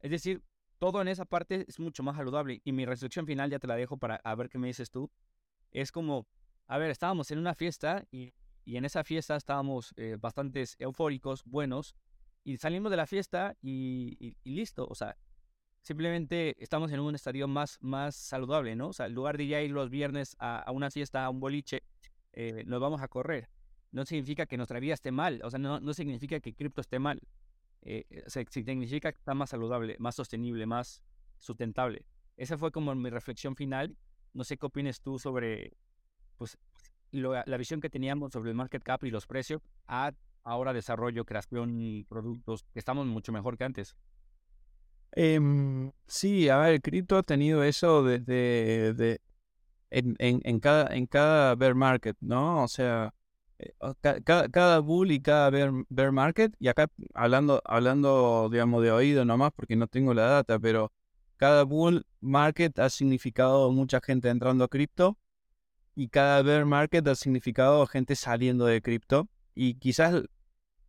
[0.01, 0.43] es decir,
[0.77, 2.61] todo en esa parte es mucho más saludable.
[2.65, 5.09] Y mi reflexión final, ya te la dejo para a ver qué me dices tú,
[5.71, 6.27] es como,
[6.67, 8.33] a ver, estábamos en una fiesta y,
[8.65, 11.95] y en esa fiesta estábamos bastantes eufóricos, buenos,
[12.43, 14.87] y salimos de la fiesta y, listo.
[14.87, 15.17] O sea,
[15.81, 18.89] simplemente estamos en un estadio más, más saludable, ¿no?
[18.89, 21.83] O sea, en lugar de ya ir los viernes a, una fiesta, a un boliche,
[22.33, 23.49] eh, nos vamos a correr.
[23.91, 26.99] No significa que nuestra vida esté mal, o sea, no, no significa que cripto esté
[26.99, 27.21] mal.
[27.83, 31.01] Eh, significa que está más saludable, más sostenible, más
[31.39, 32.05] sustentable.
[32.37, 33.97] Esa fue como mi reflexión final.
[34.33, 35.73] No sé qué opinas tú sobre
[36.37, 36.57] pues,
[37.11, 41.79] la visión que teníamos sobre el market cap y los precios a ahora desarrollo, creación
[41.79, 43.95] y productos, que estamos mucho mejor que antes.
[45.13, 49.21] Em, sí, a ver, cripto ha tenido eso desde de,
[49.89, 52.63] en, en, cada, en cada bear market, ¿no?
[52.63, 53.13] O sea,
[53.59, 53.73] eh,
[54.23, 59.25] cada, cada bull y cada bear, bear, market, y acá hablando, hablando, digamos, de oído
[59.25, 60.91] nomás, porque no tengo la data, pero
[61.37, 65.17] cada bull market ha significado mucha gente entrando a cripto
[65.95, 69.27] y cada bear market ha significado gente saliendo de cripto
[69.61, 70.23] y quizás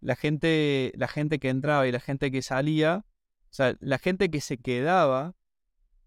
[0.01, 4.31] la gente, la gente que entraba y la gente que salía, o sea, la gente
[4.31, 5.35] que se quedaba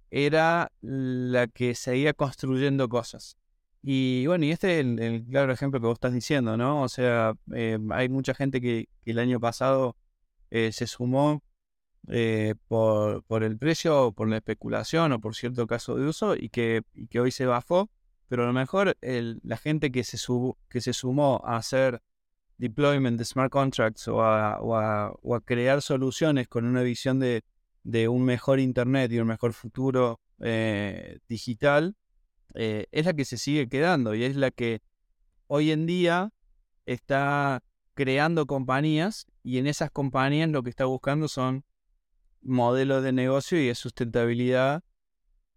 [0.09, 3.37] era la que seguía construyendo cosas.
[3.83, 6.81] Y bueno, y este es el, claro ejemplo que vos estás diciendo, ¿no?
[6.81, 9.95] O sea, eh, hay mucha gente que, el año pasado
[10.49, 11.43] eh, se sumó
[12.07, 16.35] eh, por, por, el precio, o por la especulación o por cierto caso de uso
[16.35, 17.91] y que, que hoy se bajó,
[18.27, 20.17] pero a lo mejor el, la gente que se,
[20.67, 22.01] que se sumó a hacer
[22.57, 25.11] deployment de smart contracts o a,
[25.45, 27.43] crear soluciones con una visión de,
[28.07, 31.95] un mejor Internet y un mejor futuro eh, digital,
[32.53, 34.81] eh, es la que se sigue quedando y es la que
[35.47, 36.31] hoy en día
[36.85, 37.63] está
[37.93, 41.63] creando compañías y en esas compañías lo que está buscando son
[42.41, 44.83] modelos de negocio y de sustentabilidad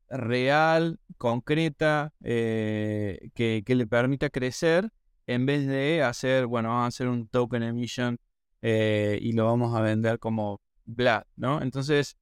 [0.08, 4.90] real, concreta, eh, que, que, le permita crecer
[5.28, 8.18] en vez de hacer, bueno, vamos a hacer un token emission
[8.62, 11.60] eh, y lo vamos a vender como bla, ¿no?
[11.60, 12.16] Entonces,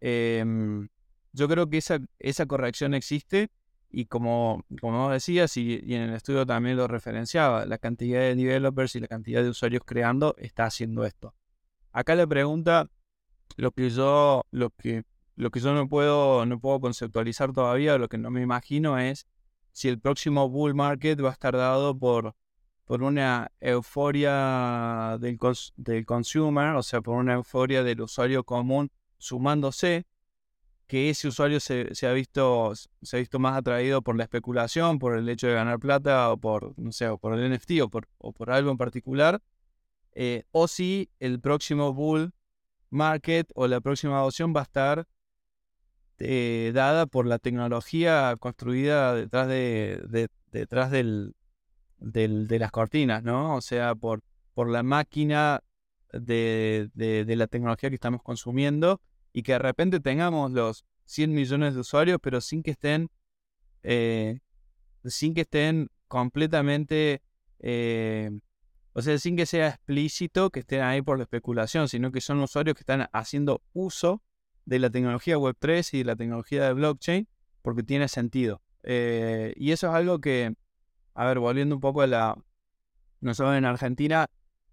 [0.00, 0.88] em,
[1.32, 3.50] yo creo que esa, corrección existe
[3.88, 8.34] y como, como decías, y, y, en el estudio también lo referenciaba, la cantidad de
[8.34, 11.34] developers y la cantidad de usuarios creando está haciendo esto.
[11.92, 12.90] Acá la pregunta,
[13.56, 15.04] lo que yo, lo que,
[15.36, 19.28] lo que yo no puedo, no puedo conceptualizar todavía, lo que no me imagino es
[19.80, 22.34] si el próximo bull market va a estar dado por
[22.84, 25.38] por una euforia del,
[25.76, 30.06] del consumer, o sea, por una euforia del usuario común sumándose,
[30.88, 35.16] que ese usuario se, ha visto, se ha visto más atraído por la especulación, por
[35.16, 38.32] el hecho de ganar plata o por, no sé, por el NFT o por, o
[38.32, 39.40] por algo en particular,
[40.12, 42.32] eh, o si el próximo bull
[42.90, 45.06] market o la próxima adopción va a estar
[46.20, 51.34] eh, dada por la tecnología construida detrás de, detrás del,
[51.98, 53.56] de las cortinas, ¿no?
[53.56, 54.20] O sea, por,
[54.52, 55.62] por la máquina
[56.12, 59.00] de, de, la tecnología que estamos consumiendo
[59.32, 63.08] y que de repente tengamos los 100 millones de usuarios, pero sin que estén,
[63.82, 64.40] eh,
[65.04, 67.22] sin que estén completamente,
[67.60, 68.30] eh,
[68.92, 72.40] o sea, sin que sea explícito que estén ahí por la especulación, sino que son
[72.40, 74.22] usuarios que están haciendo uso
[74.70, 77.28] de la tecnología Web3 y de la tecnología de blockchain
[77.60, 78.62] porque tiene sentido.
[78.84, 80.54] Eh, y eso es algo que,
[81.14, 82.36] a ver, volviendo un poco a la,
[83.20, 84.30] nosotros en Argentina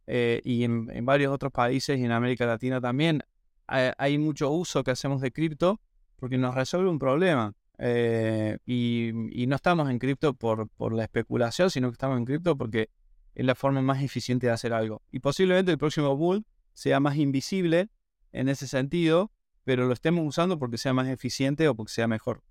[0.08, 3.24] y en, varios otros países y en América Latina también,
[3.68, 5.82] hay mucho uso que hacemos de cripto
[6.16, 7.54] porque nos resuelve un problema.
[7.80, 9.12] Eh, y,
[9.48, 12.90] no estamos en cripto por, por la especulación, sino que estamos en cripto porque
[13.36, 15.02] es la forma más eficiente de hacer algo.
[15.12, 17.90] Y posiblemente el próximo bull sea más invisible
[18.32, 19.32] en ese sentido,
[19.68, 22.42] pero lo estemos usando porque sea más eficiente o porque sea mejor.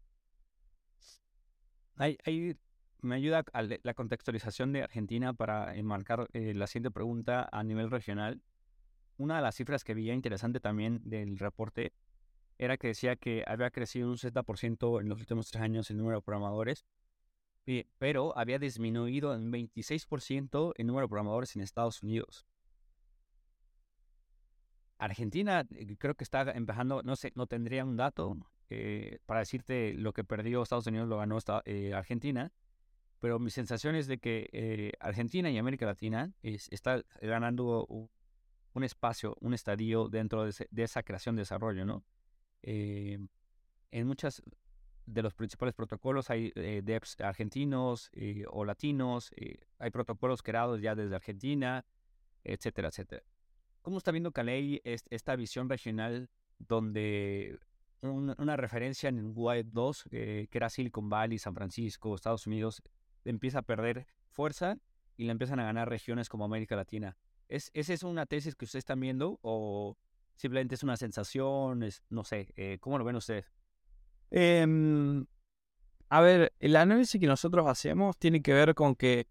[1.97, 2.59] Ahí,
[3.01, 3.43] me ayuda
[3.83, 8.43] la contextualización de Argentina para enmarcar eh, la siguiente pregunta a nivel regional
[9.17, 11.95] una de las cifras que veía interesante también del reporte
[12.59, 16.19] era que decía que había crecido un 60% en los últimos tres años el número
[16.19, 16.85] de programadores,
[17.97, 22.47] pero había disminuido en 26% el número de programadores en Estados Unidos.
[24.99, 28.37] Argentina eh, creo que está empezando, no sé, no tendría un dato
[28.71, 32.53] eh, para decirte lo que perdió Estados Unidos lo ganó eh, Argentina,
[33.21, 39.55] pero mi sensación es de que Argentina y América Latina está ganando un espacio, un
[39.55, 42.05] estadio dentro de, esa creación de desarrollo, ¿no?
[42.63, 43.29] En
[44.07, 44.43] muchas
[45.07, 48.11] de los principales protocolos hay devs argentinos
[48.49, 49.31] o latinos,
[49.79, 51.87] hay protocolos creados ya desde Argentina,
[52.45, 53.25] etcétera, etcétera.
[53.87, 57.57] ¿Cómo está viendo Caley esta visión regional donde
[58.01, 62.83] una referencia en Web 2, que era Silicon Valley, San Francisco, Estados Unidos,
[63.25, 64.77] empieza a perder fuerza
[65.17, 67.17] y le empiezan a ganar regiones como América Latina?
[67.49, 69.97] ¿Es, ¿Esa es una tesis que ustedes están viendo o
[70.35, 71.89] simplemente es una sensación?
[72.11, 73.53] No sé, eh, ¿cómo lo ven ustedes?
[74.33, 75.25] Em,
[76.09, 79.29] a ver, el análisis que nosotros hacemos tiene que ver con que,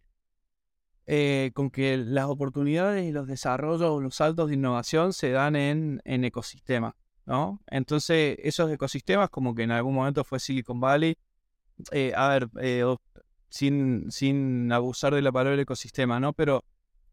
[1.08, 6.02] eh, con que las oportunidades y los desarrollos, los saltos de innovación se dan en,
[6.06, 6.94] en ecosistemas,
[7.26, 7.62] ¿no?
[7.68, 11.18] Entonces, esos ecosistemas, como que en algún momento fue Silicon Valley,
[11.92, 12.50] eh, a ver,
[13.50, 16.34] sin, sin abusar de la palabra ecosistema, ¿no?
[16.34, 16.64] Pero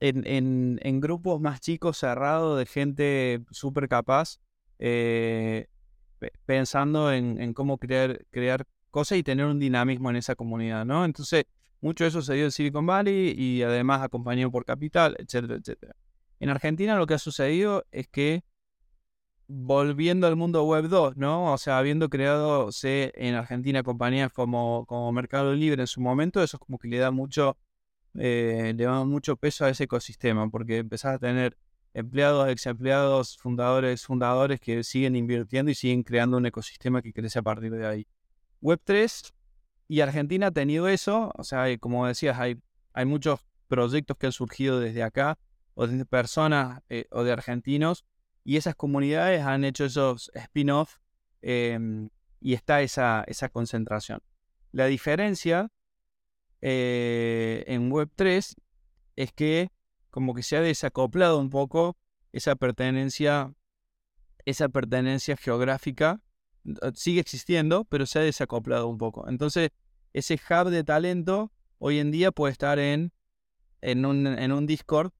[0.01, 4.41] en, en, grupos más chicos, cerrados, de gente súper capaz,
[4.81, 5.69] eh,
[6.45, 11.05] pensando en, cómo crear, crear cosas y tener un dinamismo en esa comunidad, ¿no?
[11.05, 11.45] Entonces,
[11.83, 15.95] mucho de eso se dio en Silicon Valley y además acompañado por capital, etcétera, etcétera.
[16.41, 18.45] En Argentina lo que ha sucedido es que
[19.49, 21.53] volviendo al mundo web 2, ¿no?
[21.53, 26.57] O sea, habiendo creado en Argentina compañías como, como Mercado Libre en su momento, eso
[26.57, 27.59] es como que le da mucho
[28.15, 31.57] eh, le da mucho peso a ese ecosistema, porque empezás a tener
[31.95, 37.39] empleados, ex empleados, fundadores, fundadores que siguen invirtiendo y siguen creando un ecosistema que crece
[37.39, 38.07] a partir de ahí.
[38.63, 39.33] Web3
[39.93, 42.59] y Argentina ha tenido eso, o sea, como decías, hay,
[42.95, 45.39] hay muchos proyectos que han surgido desde acá,
[45.75, 48.07] o desde personas eh, o de argentinos,
[48.43, 50.97] y esas comunidades han hecho esos spin-off
[51.43, 52.09] em,
[52.41, 54.21] y está esa, esa concentración.
[54.71, 55.71] La diferencia
[56.63, 58.55] eh, en Web3
[59.17, 59.69] es que
[60.09, 61.99] como que se ha desacoplado un poco
[62.33, 63.53] esa pertenencia,
[64.47, 66.23] esa pertenencia geográfica,
[66.95, 69.29] sigue existiendo, pero se ha desacoplado un poco.
[69.29, 69.69] Entonces,
[70.13, 73.13] ese hub de talento hoy en día puede estar en,
[73.81, 75.13] en, un, en un Discord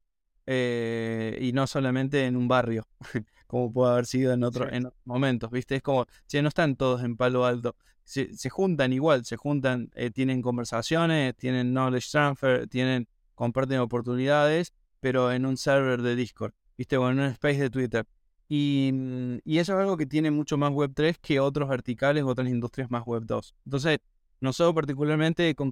[0.47, 2.87] eh, y no solamente en un barrio,
[3.47, 4.71] como puede haber sido en, otros
[5.05, 5.77] momentos, ¿viste?
[5.77, 10.11] Es como, si no están todos en palo alto se, juntan igual, se juntan, eh,
[10.11, 16.97] tienen conversaciones, tienen knowledge transfer, tienen, comparten oportunidades, pero en un server de Discord, ¿viste?
[16.97, 18.07] O en un space de Twitter.
[18.49, 22.49] Y, mm, y, eso es algo que tiene mucho más Web3 que otros verticales, otras
[22.49, 23.55] industrias más Web2.
[23.65, 23.99] Entonces,
[24.43, 25.71] nosotros particularmente con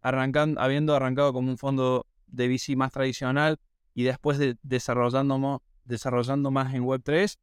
[0.00, 3.58] arrancando, habiendo arrancado como un fondo de VC más tradicional
[3.94, 7.36] y después de desarrollando, desarrollando más en Web3,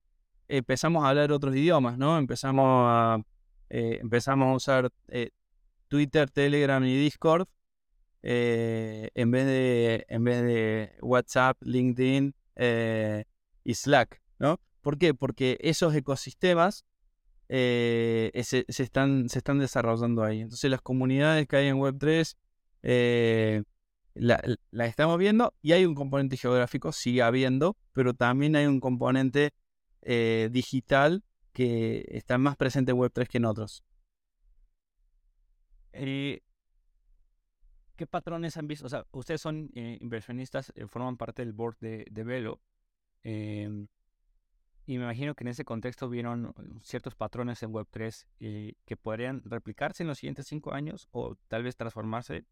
[0.47, 2.18] empezamos a hablar otros idiomas, ¿no?
[2.18, 3.22] Empezamos a
[3.70, 5.30] eh, empezamos a usar eh,
[5.88, 7.47] Twitter, Telegram y Discord
[8.24, 12.34] eh, en, vez de, en vez de WhatsApp, LinkedIn
[13.64, 14.60] y Slack, ¿no?
[14.82, 15.14] ¿Por qué?
[15.14, 16.86] Porque esos ecosistemas
[17.52, 20.41] eh, se, están, se están desarrollando ahí.
[20.41, 22.36] Entonces las comunidades que hay en Web3
[22.84, 23.64] eh,
[24.14, 24.39] la,
[24.86, 29.54] estamos viendo y hay un componente geográfico, sigue habiendo, pero también hay un componente
[30.04, 33.84] eh, digital que está más presente en Web3 que en otros.
[35.91, 36.41] ¿Qué
[38.10, 38.86] patrones han visto?
[38.86, 42.62] O sea, ustedes son inversionistas, forman parte del board de, de Velo.
[44.90, 49.44] Y me imagino que en ese contexto vieron ciertos patrones en Web3 eh, que podrían
[49.46, 52.44] replicarse en los siguientes cinco años o tal vez transformarse.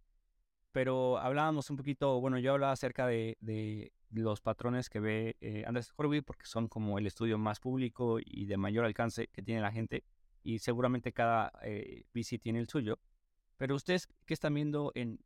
[0.71, 5.63] Pero hablábamos un poquito, bueno, yo hablaba acerca de, de los patrones que ve eh,
[5.65, 9.59] Andrés Horowitz porque son como el estudio más público y de mayor alcance que tiene
[9.61, 10.03] la gente
[10.43, 12.99] y seguramente cada eh, VC tiene el suyo.
[13.57, 15.19] Pero ustedes, ¿qué están viendo en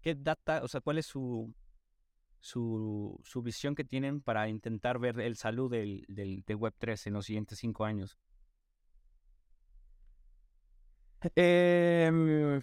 [0.00, 1.52] qué data, o sea, cuál es su,
[2.42, 7.12] su, su visión que tienen para intentar ver el salud del, del, de Web3 en
[7.14, 8.18] los siguientes cinco años?
[11.36, 12.60] Em,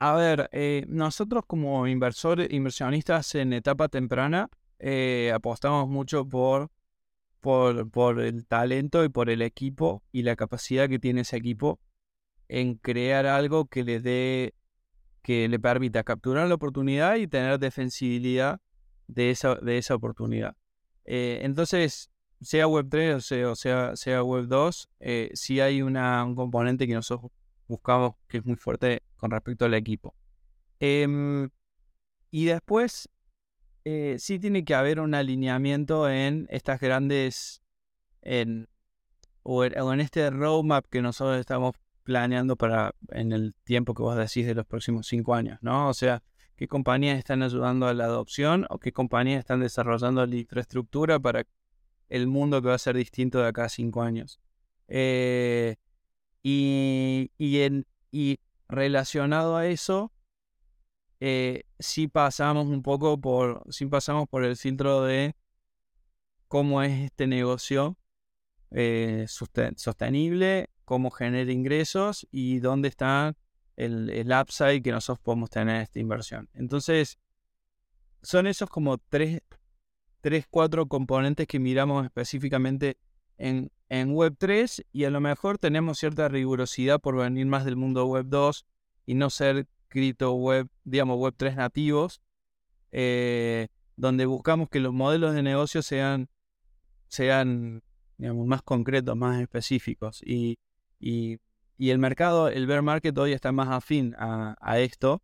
[0.00, 4.50] a ver, eh, nosotros como inversores, inversionistas en etapa temprana,
[4.80, 6.72] eh, apostamos mucho por,
[7.40, 11.78] por, por el talento y por el equipo y la capacidad que tiene ese equipo
[12.48, 14.54] en crear algo que le dé
[15.26, 18.60] que le permita capturar la oportunidad y tener defensibilidad
[19.08, 20.54] de esa, de esa oportunidad.
[21.04, 23.16] Eh, entonces, sea Web3
[23.50, 27.32] o sea, sea, Web2, eh, sí hay una, un componente que nosotros
[27.66, 30.14] buscamos que es muy fuerte con respecto al equipo.
[30.78, 31.50] Em,
[32.30, 33.08] y después,
[33.84, 37.62] eh, sí tiene que haber un alineamiento en estas grandes,
[38.22, 38.68] en,
[39.42, 41.74] o en este roadmap que nosotros estamos
[42.06, 45.88] planeando para en el tiempo que vos decís de los próximos cinco años, ¿no?
[45.88, 46.22] O sea,
[46.54, 51.44] qué compañías están ayudando a la adopción o qué compañías están desarrollando la infraestructura para
[52.08, 54.40] el mundo que va a ser distinto de acá a cinco años.
[54.86, 55.74] Eh,
[56.44, 58.38] y, en, y
[58.68, 60.12] relacionado a eso,
[61.18, 65.34] eh, sí pasamos un poco por, sí pasamos por el filtro de
[66.46, 67.98] cómo es este negocio
[68.70, 73.36] eh, sostenible cómo genera ingresos y dónde está
[73.76, 76.48] el, el upside que nosotros podemos tener en esta inversión.
[76.54, 77.18] Entonces,
[78.22, 79.42] son esos como tres,
[80.22, 82.96] tres, cuatro componentes que miramos específicamente
[83.36, 88.06] en, en Web3 y a lo mejor tenemos cierta rigurosidad por venir más del mundo
[88.06, 88.64] Web2
[89.04, 92.20] y no ser cripto web, digamos, Web3 nativos,
[92.92, 96.28] eh, donde buscamos que los modelos de negocio sean,
[97.08, 97.82] sean
[98.18, 100.22] digamos, más concretos, más específicos.
[100.24, 100.58] Y,
[100.98, 101.38] y,
[101.78, 105.22] el mercado, el bear market hoy está más afín a, esto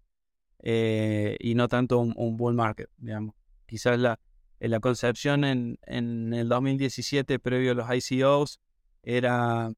[0.59, 3.35] eh, y no tanto un, bull market, digamos.
[3.67, 4.21] Quizás la,
[4.59, 8.61] la concepción en, en, el 2017, previo a los ICOs,
[9.03, 9.73] era,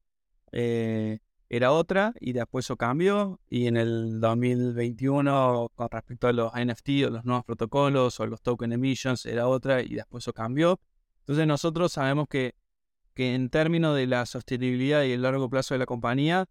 [0.51, 1.19] eh,
[1.49, 3.39] era otra y después eso cambió.
[3.49, 8.41] Y en el 2021, con respecto a los NFT o los nuevos protocolos o los
[8.41, 10.79] token emissions, era otra y después eso cambió.
[11.19, 12.53] Entonces nosotros sabemos que
[13.15, 16.47] que en términos de la sostenibilidad y el largo plazo de la compañía,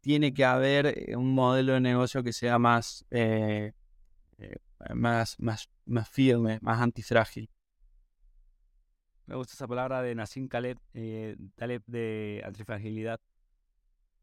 [0.00, 3.72] tiene que haber eh, un modelo de negocio que sea más, eh,
[4.38, 4.56] eh,
[4.94, 7.48] más, más, más firme, más antifrágil.
[9.26, 10.78] Me gusta esa palabra de Nassim Khaled,
[11.54, 13.20] Taleb de antifragilidad.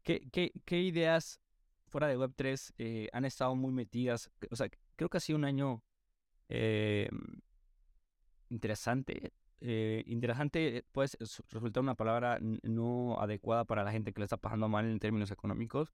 [0.02, 1.40] ¿Qué, qué, qué ideas
[1.88, 4.30] fuera de Web3 han estado muy metidas?
[4.50, 5.82] O sea, creo que ha sido un año
[8.48, 11.08] interesante eh, interesante puede
[11.50, 15.30] resultar una palabra no adecuada para la gente que le está pasando mal en términos
[15.30, 15.92] económicos,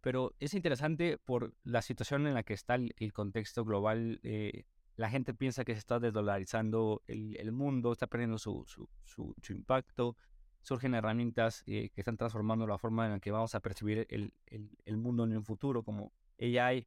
[0.00, 4.20] pero es interesante por la situación en la que está el, contexto global.
[4.22, 4.64] Eh,
[4.96, 9.52] la gente piensa que se está desdolarizando el, el mundo, está perdiendo su, su, su,
[9.52, 10.16] impacto,
[10.62, 14.32] surgen herramientas eh, que están transformando la forma en la que vamos a percibir el,
[14.46, 16.86] el, el mundo en el futuro, como AI.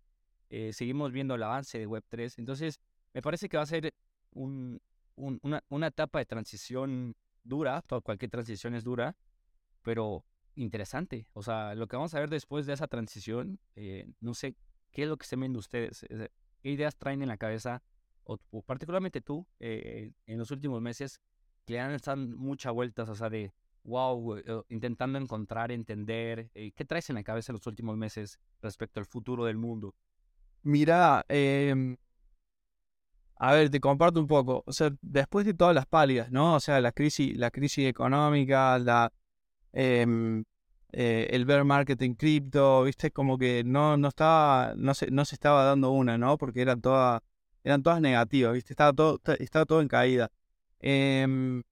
[0.49, 2.81] Eh, seguimos viendo el avance de Web3, entonces
[3.13, 3.93] me parece que va a ser
[4.31, 4.81] un,
[5.15, 9.15] una, una, etapa de transición dura, cualquier transición es dura,
[9.81, 11.27] pero interesante.
[11.33, 14.55] O sea, lo que vamos a ver después de esa transición, eh, no sé
[14.91, 16.05] qué es lo que estén viendo ustedes,
[16.61, 17.81] qué ideas traen en la cabeza,
[18.23, 21.19] o, particularmente tú, eh, en los últimos meses,
[21.65, 23.51] que le han estado muchas vueltas, o sea, de
[23.83, 28.99] wow, eh, intentando encontrar, entender, ¿qué traes en la cabeza en los últimos meses respecto
[28.99, 29.95] al futuro del mundo?
[30.63, 31.97] Mira, eh,
[33.43, 34.63] a ver, te comparto un poco.
[34.67, 36.55] O sea, después de todas las pálidas, ¿no?
[36.55, 38.77] O sea, la crisis, la crisis económica,
[39.73, 40.43] em,
[40.91, 45.25] eh, el bear market en cripto, viste, como que no, no estaba, no se, no
[45.25, 46.37] se estaba dando una, ¿no?
[46.37, 47.21] Porque eran todas,
[47.63, 50.29] eran todas negativas, viste, estaba todo, estaba todo en caída.
[50.79, 51.63] Em,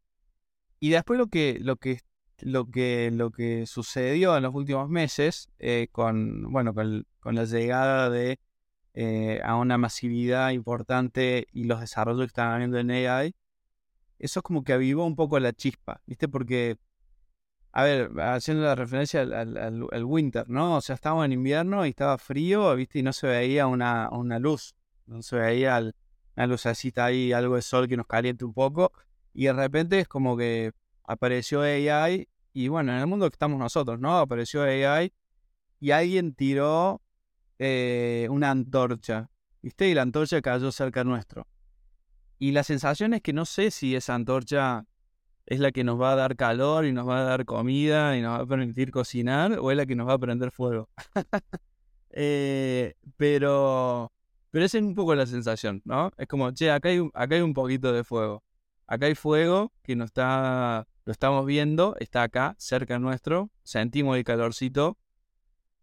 [0.80, 2.00] y después lo que, lo que,
[2.42, 7.06] lo que, lo que sucedió en los últimos meses eh, con, bueno, con,
[7.36, 8.40] la llegada de
[9.02, 13.34] eh, a una masividad importante y los desarrollos que están habiendo en AI,
[14.18, 16.28] eso es como que avivó un poco la chispa, ¿viste?
[16.28, 16.76] Porque,
[17.72, 20.76] a ver, haciendo la referencia al, winter, ¿no?
[20.76, 23.00] O sea, estábamos en invierno y estaba frío, ¿viste?
[23.00, 24.76] Y no se veía una, una luz,
[25.06, 25.80] no se veía
[26.36, 28.92] una lucecita ahí, algo de sol que nos caliente un poco.
[29.34, 30.74] Y de repente es como que
[31.06, 34.18] apareció AI y bueno, en el mundo que estamos nosotros, ¿no?
[34.18, 35.14] Apareció AI
[35.80, 37.02] y alguien tiró
[37.60, 39.30] eh, una antorcha,
[39.62, 39.90] ¿viste?
[39.90, 41.46] Y la antorcha cayó cerca nuestro.
[42.40, 44.86] Y la sensación es que no sé si esa antorcha
[45.46, 48.22] es la que nos va a dar calor y nos va a dar comida y
[48.22, 50.90] nos va a permitir cocinar o es la que nos va a prender fuego.
[52.12, 54.12] Eh, pero,
[54.50, 56.12] pero esa es un poco la sensación, ¿no?
[56.18, 58.44] Es como, che, acá hay, acá hay un poquito de fuego.
[58.88, 64.24] Acá hay fuego que nos está, lo estamos viendo, está acá, cerca nuestro, sentimos el
[64.24, 64.98] calorcito.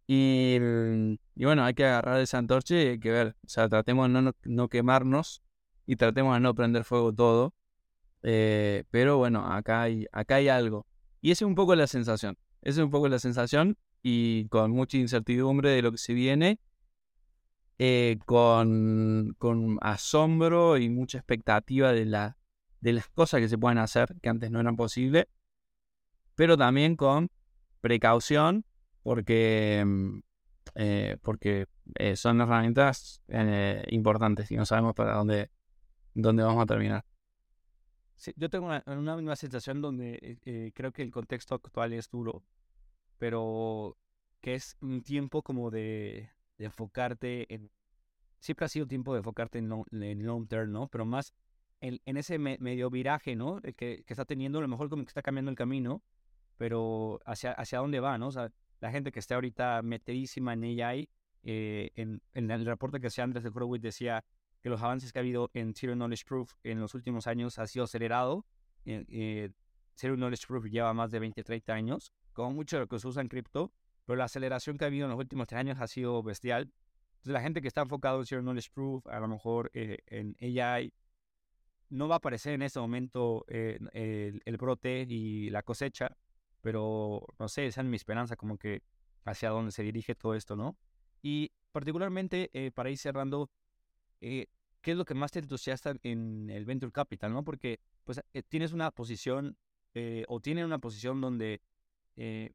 [0.06, 0.58] Y,
[1.34, 4.22] y bueno, hay que agarrar esa antorcha y hay que ver, o sea, tratemos de
[4.22, 5.42] no, no quemarnos
[5.86, 7.54] y tratemos de no prender fuego todo.
[8.22, 10.86] Eh, pero bueno, acá hay, acá hay algo.
[11.20, 12.38] Y esa es un poco la sensación.
[12.62, 16.60] Esa es un poco la sensación y con mucha incertidumbre de lo que se viene,
[17.78, 22.36] eh, con, con asombro y mucha expectativa de la
[22.80, 25.26] de las cosas que se pueden hacer que antes no eran posibles,
[26.34, 27.30] pero también con
[27.80, 28.64] precaución
[29.06, 30.18] porque, mm,
[30.74, 35.48] eh, porque eh, son herramientas eh, importantes y no sabemos para dónde,
[36.12, 37.04] dónde vamos a terminar.
[38.34, 40.40] yo tengo una, una misma sensación donde
[40.74, 42.42] creo que el contexto actual es duro,
[43.16, 43.96] pero
[44.40, 46.28] que es un tiempo como de,
[46.58, 47.70] enfocarte en...
[48.40, 50.88] Siempre ha sido tiempo de enfocarte en, en long term, ¿no?
[50.88, 51.32] Pero más
[51.80, 53.60] en, ese medio viraje, ¿no?
[53.62, 56.02] El que, está teniendo, a lo mejor como que está cambiando el camino,
[56.56, 58.26] pero hacia, hacia dónde va, ¿no?
[58.26, 58.50] O sea,
[58.80, 61.08] la gente que está ahorita metidísima en AI,
[61.42, 64.24] eh, en, el reporte que hacía Andrés de Horowitz decía
[64.62, 67.66] que los avances que ha habido en Zero Knowledge Proof en los últimos años ha
[67.66, 68.44] sido acelerado.
[68.84, 69.50] Eh, eh,
[69.94, 73.06] Zero Knowledge Proof lleva más de 20, 30 años, como mucho de lo que se
[73.06, 73.72] usa en cripto,
[74.04, 76.72] pero la aceleración que ha habido en los últimos tres años ha sido bestial.
[77.18, 80.92] Entonces, la gente que está enfocado en Zero Knowledge Proof, a lo mejor en AI,
[81.90, 83.78] no va a aparecer en ese momento eh,
[84.44, 86.16] el, brote y la cosecha,
[86.66, 88.82] pero no sé, esa es mi esperanza, como que
[89.24, 90.76] hacia dónde se dirige todo esto, ¿no?
[91.22, 93.52] Y particularmente, eh, para ir cerrando,
[94.20, 94.48] eh,
[94.80, 97.44] ¿qué es lo que más te entusiasta en el Venture Capital, ¿no?
[97.44, 99.56] Porque pues tienes una posición
[100.26, 101.62] o tienen una posición donde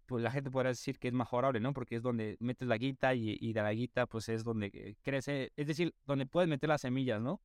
[0.05, 1.71] pues la gente podrá decir que es mejorable, ¿no?
[1.71, 5.53] Porque es donde metes la guita y, y de la guita pues es donde crece,
[5.55, 7.41] es decir, donde puedes meter las semillas, ¿no?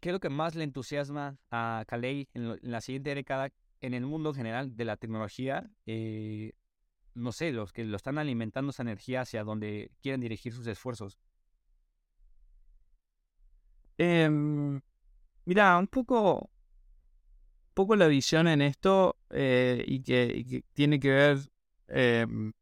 [0.00, 3.50] ¿Qué es lo que más le entusiasma a Calais en, la siguiente década
[3.80, 5.70] en el mundo general de la tecnología?
[5.86, 6.52] Eh,
[7.14, 11.18] no sé, los que lo están alimentando esa energía hacia donde quieren dirigir sus esfuerzos.
[13.98, 14.80] Em,
[15.46, 16.50] mira, un poco,
[17.72, 21.38] poco la visión en esto eh, y, que, tiene que ver,
[21.88, 22.52] em,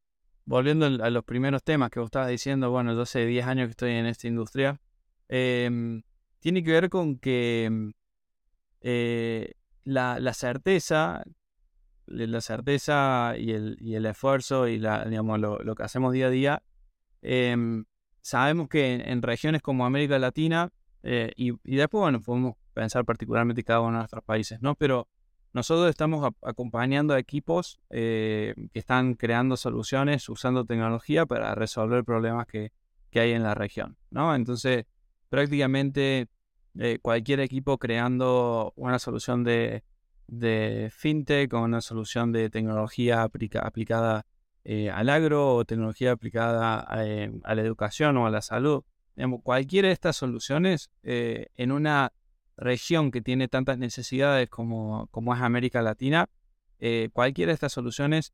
[0.44, 3.70] volviendo a los primeros temas que vos estabas diciendo, bueno, yo hace 10 años que
[3.72, 4.80] estoy en esta industria.
[5.28, 6.02] Em,
[6.38, 7.92] tiene que ver con que
[9.84, 11.22] eh, la, certeza,
[12.06, 16.30] la certeza y el, y el esfuerzo y la, digamos, lo, que hacemos día a
[16.30, 16.62] día,
[17.22, 17.84] em,
[18.20, 20.72] sabemos que en, regiones como América Latina,
[21.02, 24.74] eh, y, después, bueno, podemos pensar particularmente cada uno de nuestros países, ¿no?
[24.74, 25.08] Pero
[25.52, 32.46] nosotros estamos acompañando a equipos eh, que están creando soluciones usando tecnología para resolver problemas
[32.46, 32.72] que,
[33.10, 34.34] que hay en la región, ¿no?
[34.34, 34.86] Entonces,
[35.28, 36.28] prácticamente
[36.76, 39.84] eh, cualquier equipo creando una solución de,
[40.90, 44.26] fintech o una solución de tecnología aplicada
[44.64, 48.82] eh, al agro o tecnología aplicada eh, a, la educación o a la salud.
[49.44, 52.12] cualquiera de estas soluciones en una
[52.56, 56.28] región que tiene tantas necesidades como, como es América Latina,
[57.12, 58.32] cualquiera de estas soluciones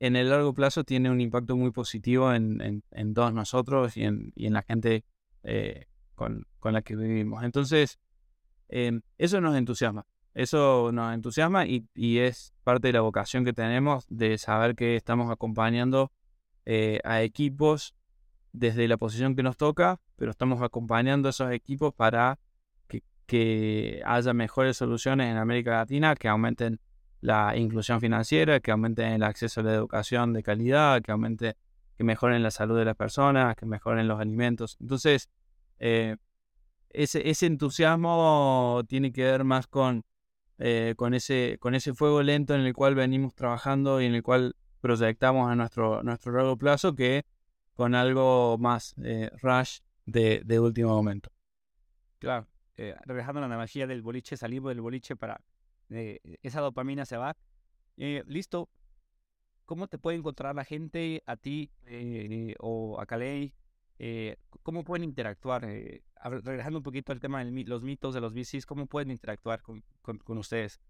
[0.00, 2.82] en el largo plazo tiene un impacto muy positivo en,
[3.14, 5.04] todos nosotros y en, y en la gente
[6.16, 7.44] con, la que vivimos.
[7.44, 8.00] Entonces,
[8.68, 10.04] em, eso nos entusiasma.
[10.34, 11.86] Eso nos entusiasma y,
[12.18, 16.12] es parte de la vocación que tenemos de saber que estamos acompañando
[16.66, 17.94] eh, a equipos
[18.52, 22.38] desde la posición que nos toca, pero estamos acompañando a esos equipos para
[22.88, 26.80] que, que haya mejores soluciones en América Latina, que aumenten
[27.20, 31.56] la inclusión financiera, que aumenten el acceso a la educación de calidad, que aumente,
[31.96, 34.76] que mejoren la salud de las personas, que mejoren los alimentos.
[34.80, 35.28] Entonces,
[35.78, 36.16] eh,
[36.90, 40.04] ese, ese, entusiasmo tiene que ver más con,
[40.58, 44.22] eh, con, ese, con ese fuego lento en el cual venimos trabajando y en el
[44.22, 47.24] cual proyectamos a nuestro, nuestro largo plazo que
[47.74, 51.30] con algo más eh, rush de, de, último momento.
[52.18, 52.46] Claro,
[52.76, 55.40] eh, regresando a la analogía del boliche, salimos del boliche para
[55.90, 57.36] eh, esa dopamina se va.
[57.96, 58.68] listo.
[59.66, 61.72] ¿Cómo te puede encontrar la gente, a ti
[62.60, 63.52] o a Calais?
[64.62, 65.66] ¿Cómo pueden interactuar?
[66.30, 70.38] regresando un poquito al tema de los mitos de los bicis, ¿cómo pueden interactuar con,
[70.38, 70.80] ustedes?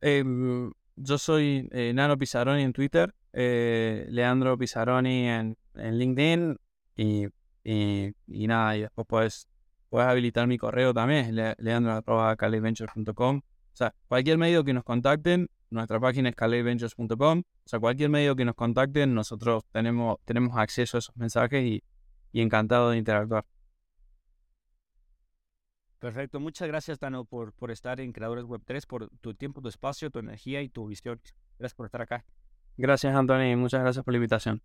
[0.00, 6.58] Em, yo soy eh, Nano Pizaroni en Twitter, eh, Leandro Pizaroni en, en LinkedIn
[6.96, 7.26] y,
[7.64, 9.48] y, nada, y después puedes,
[9.92, 11.54] habilitar mi correo también, le.
[13.74, 17.38] O sea, cualquier medio que nos contacten, nuestra página es caleventures.com.
[17.38, 21.82] O sea, cualquier medio que nos contacten, nosotros tenemos, tenemos acceso a esos mensajes y,
[22.34, 23.46] y encantado de interactuar.
[26.00, 29.68] Perfecto, muchas gracias Tano por, por estar en Creadores Web 3, por tu tiempo, tu
[29.68, 31.20] espacio, tu energía y tu visión.
[31.58, 32.24] Gracias por estar acá.
[32.76, 34.60] Gracias Anthony, muchas gracias por la invitación.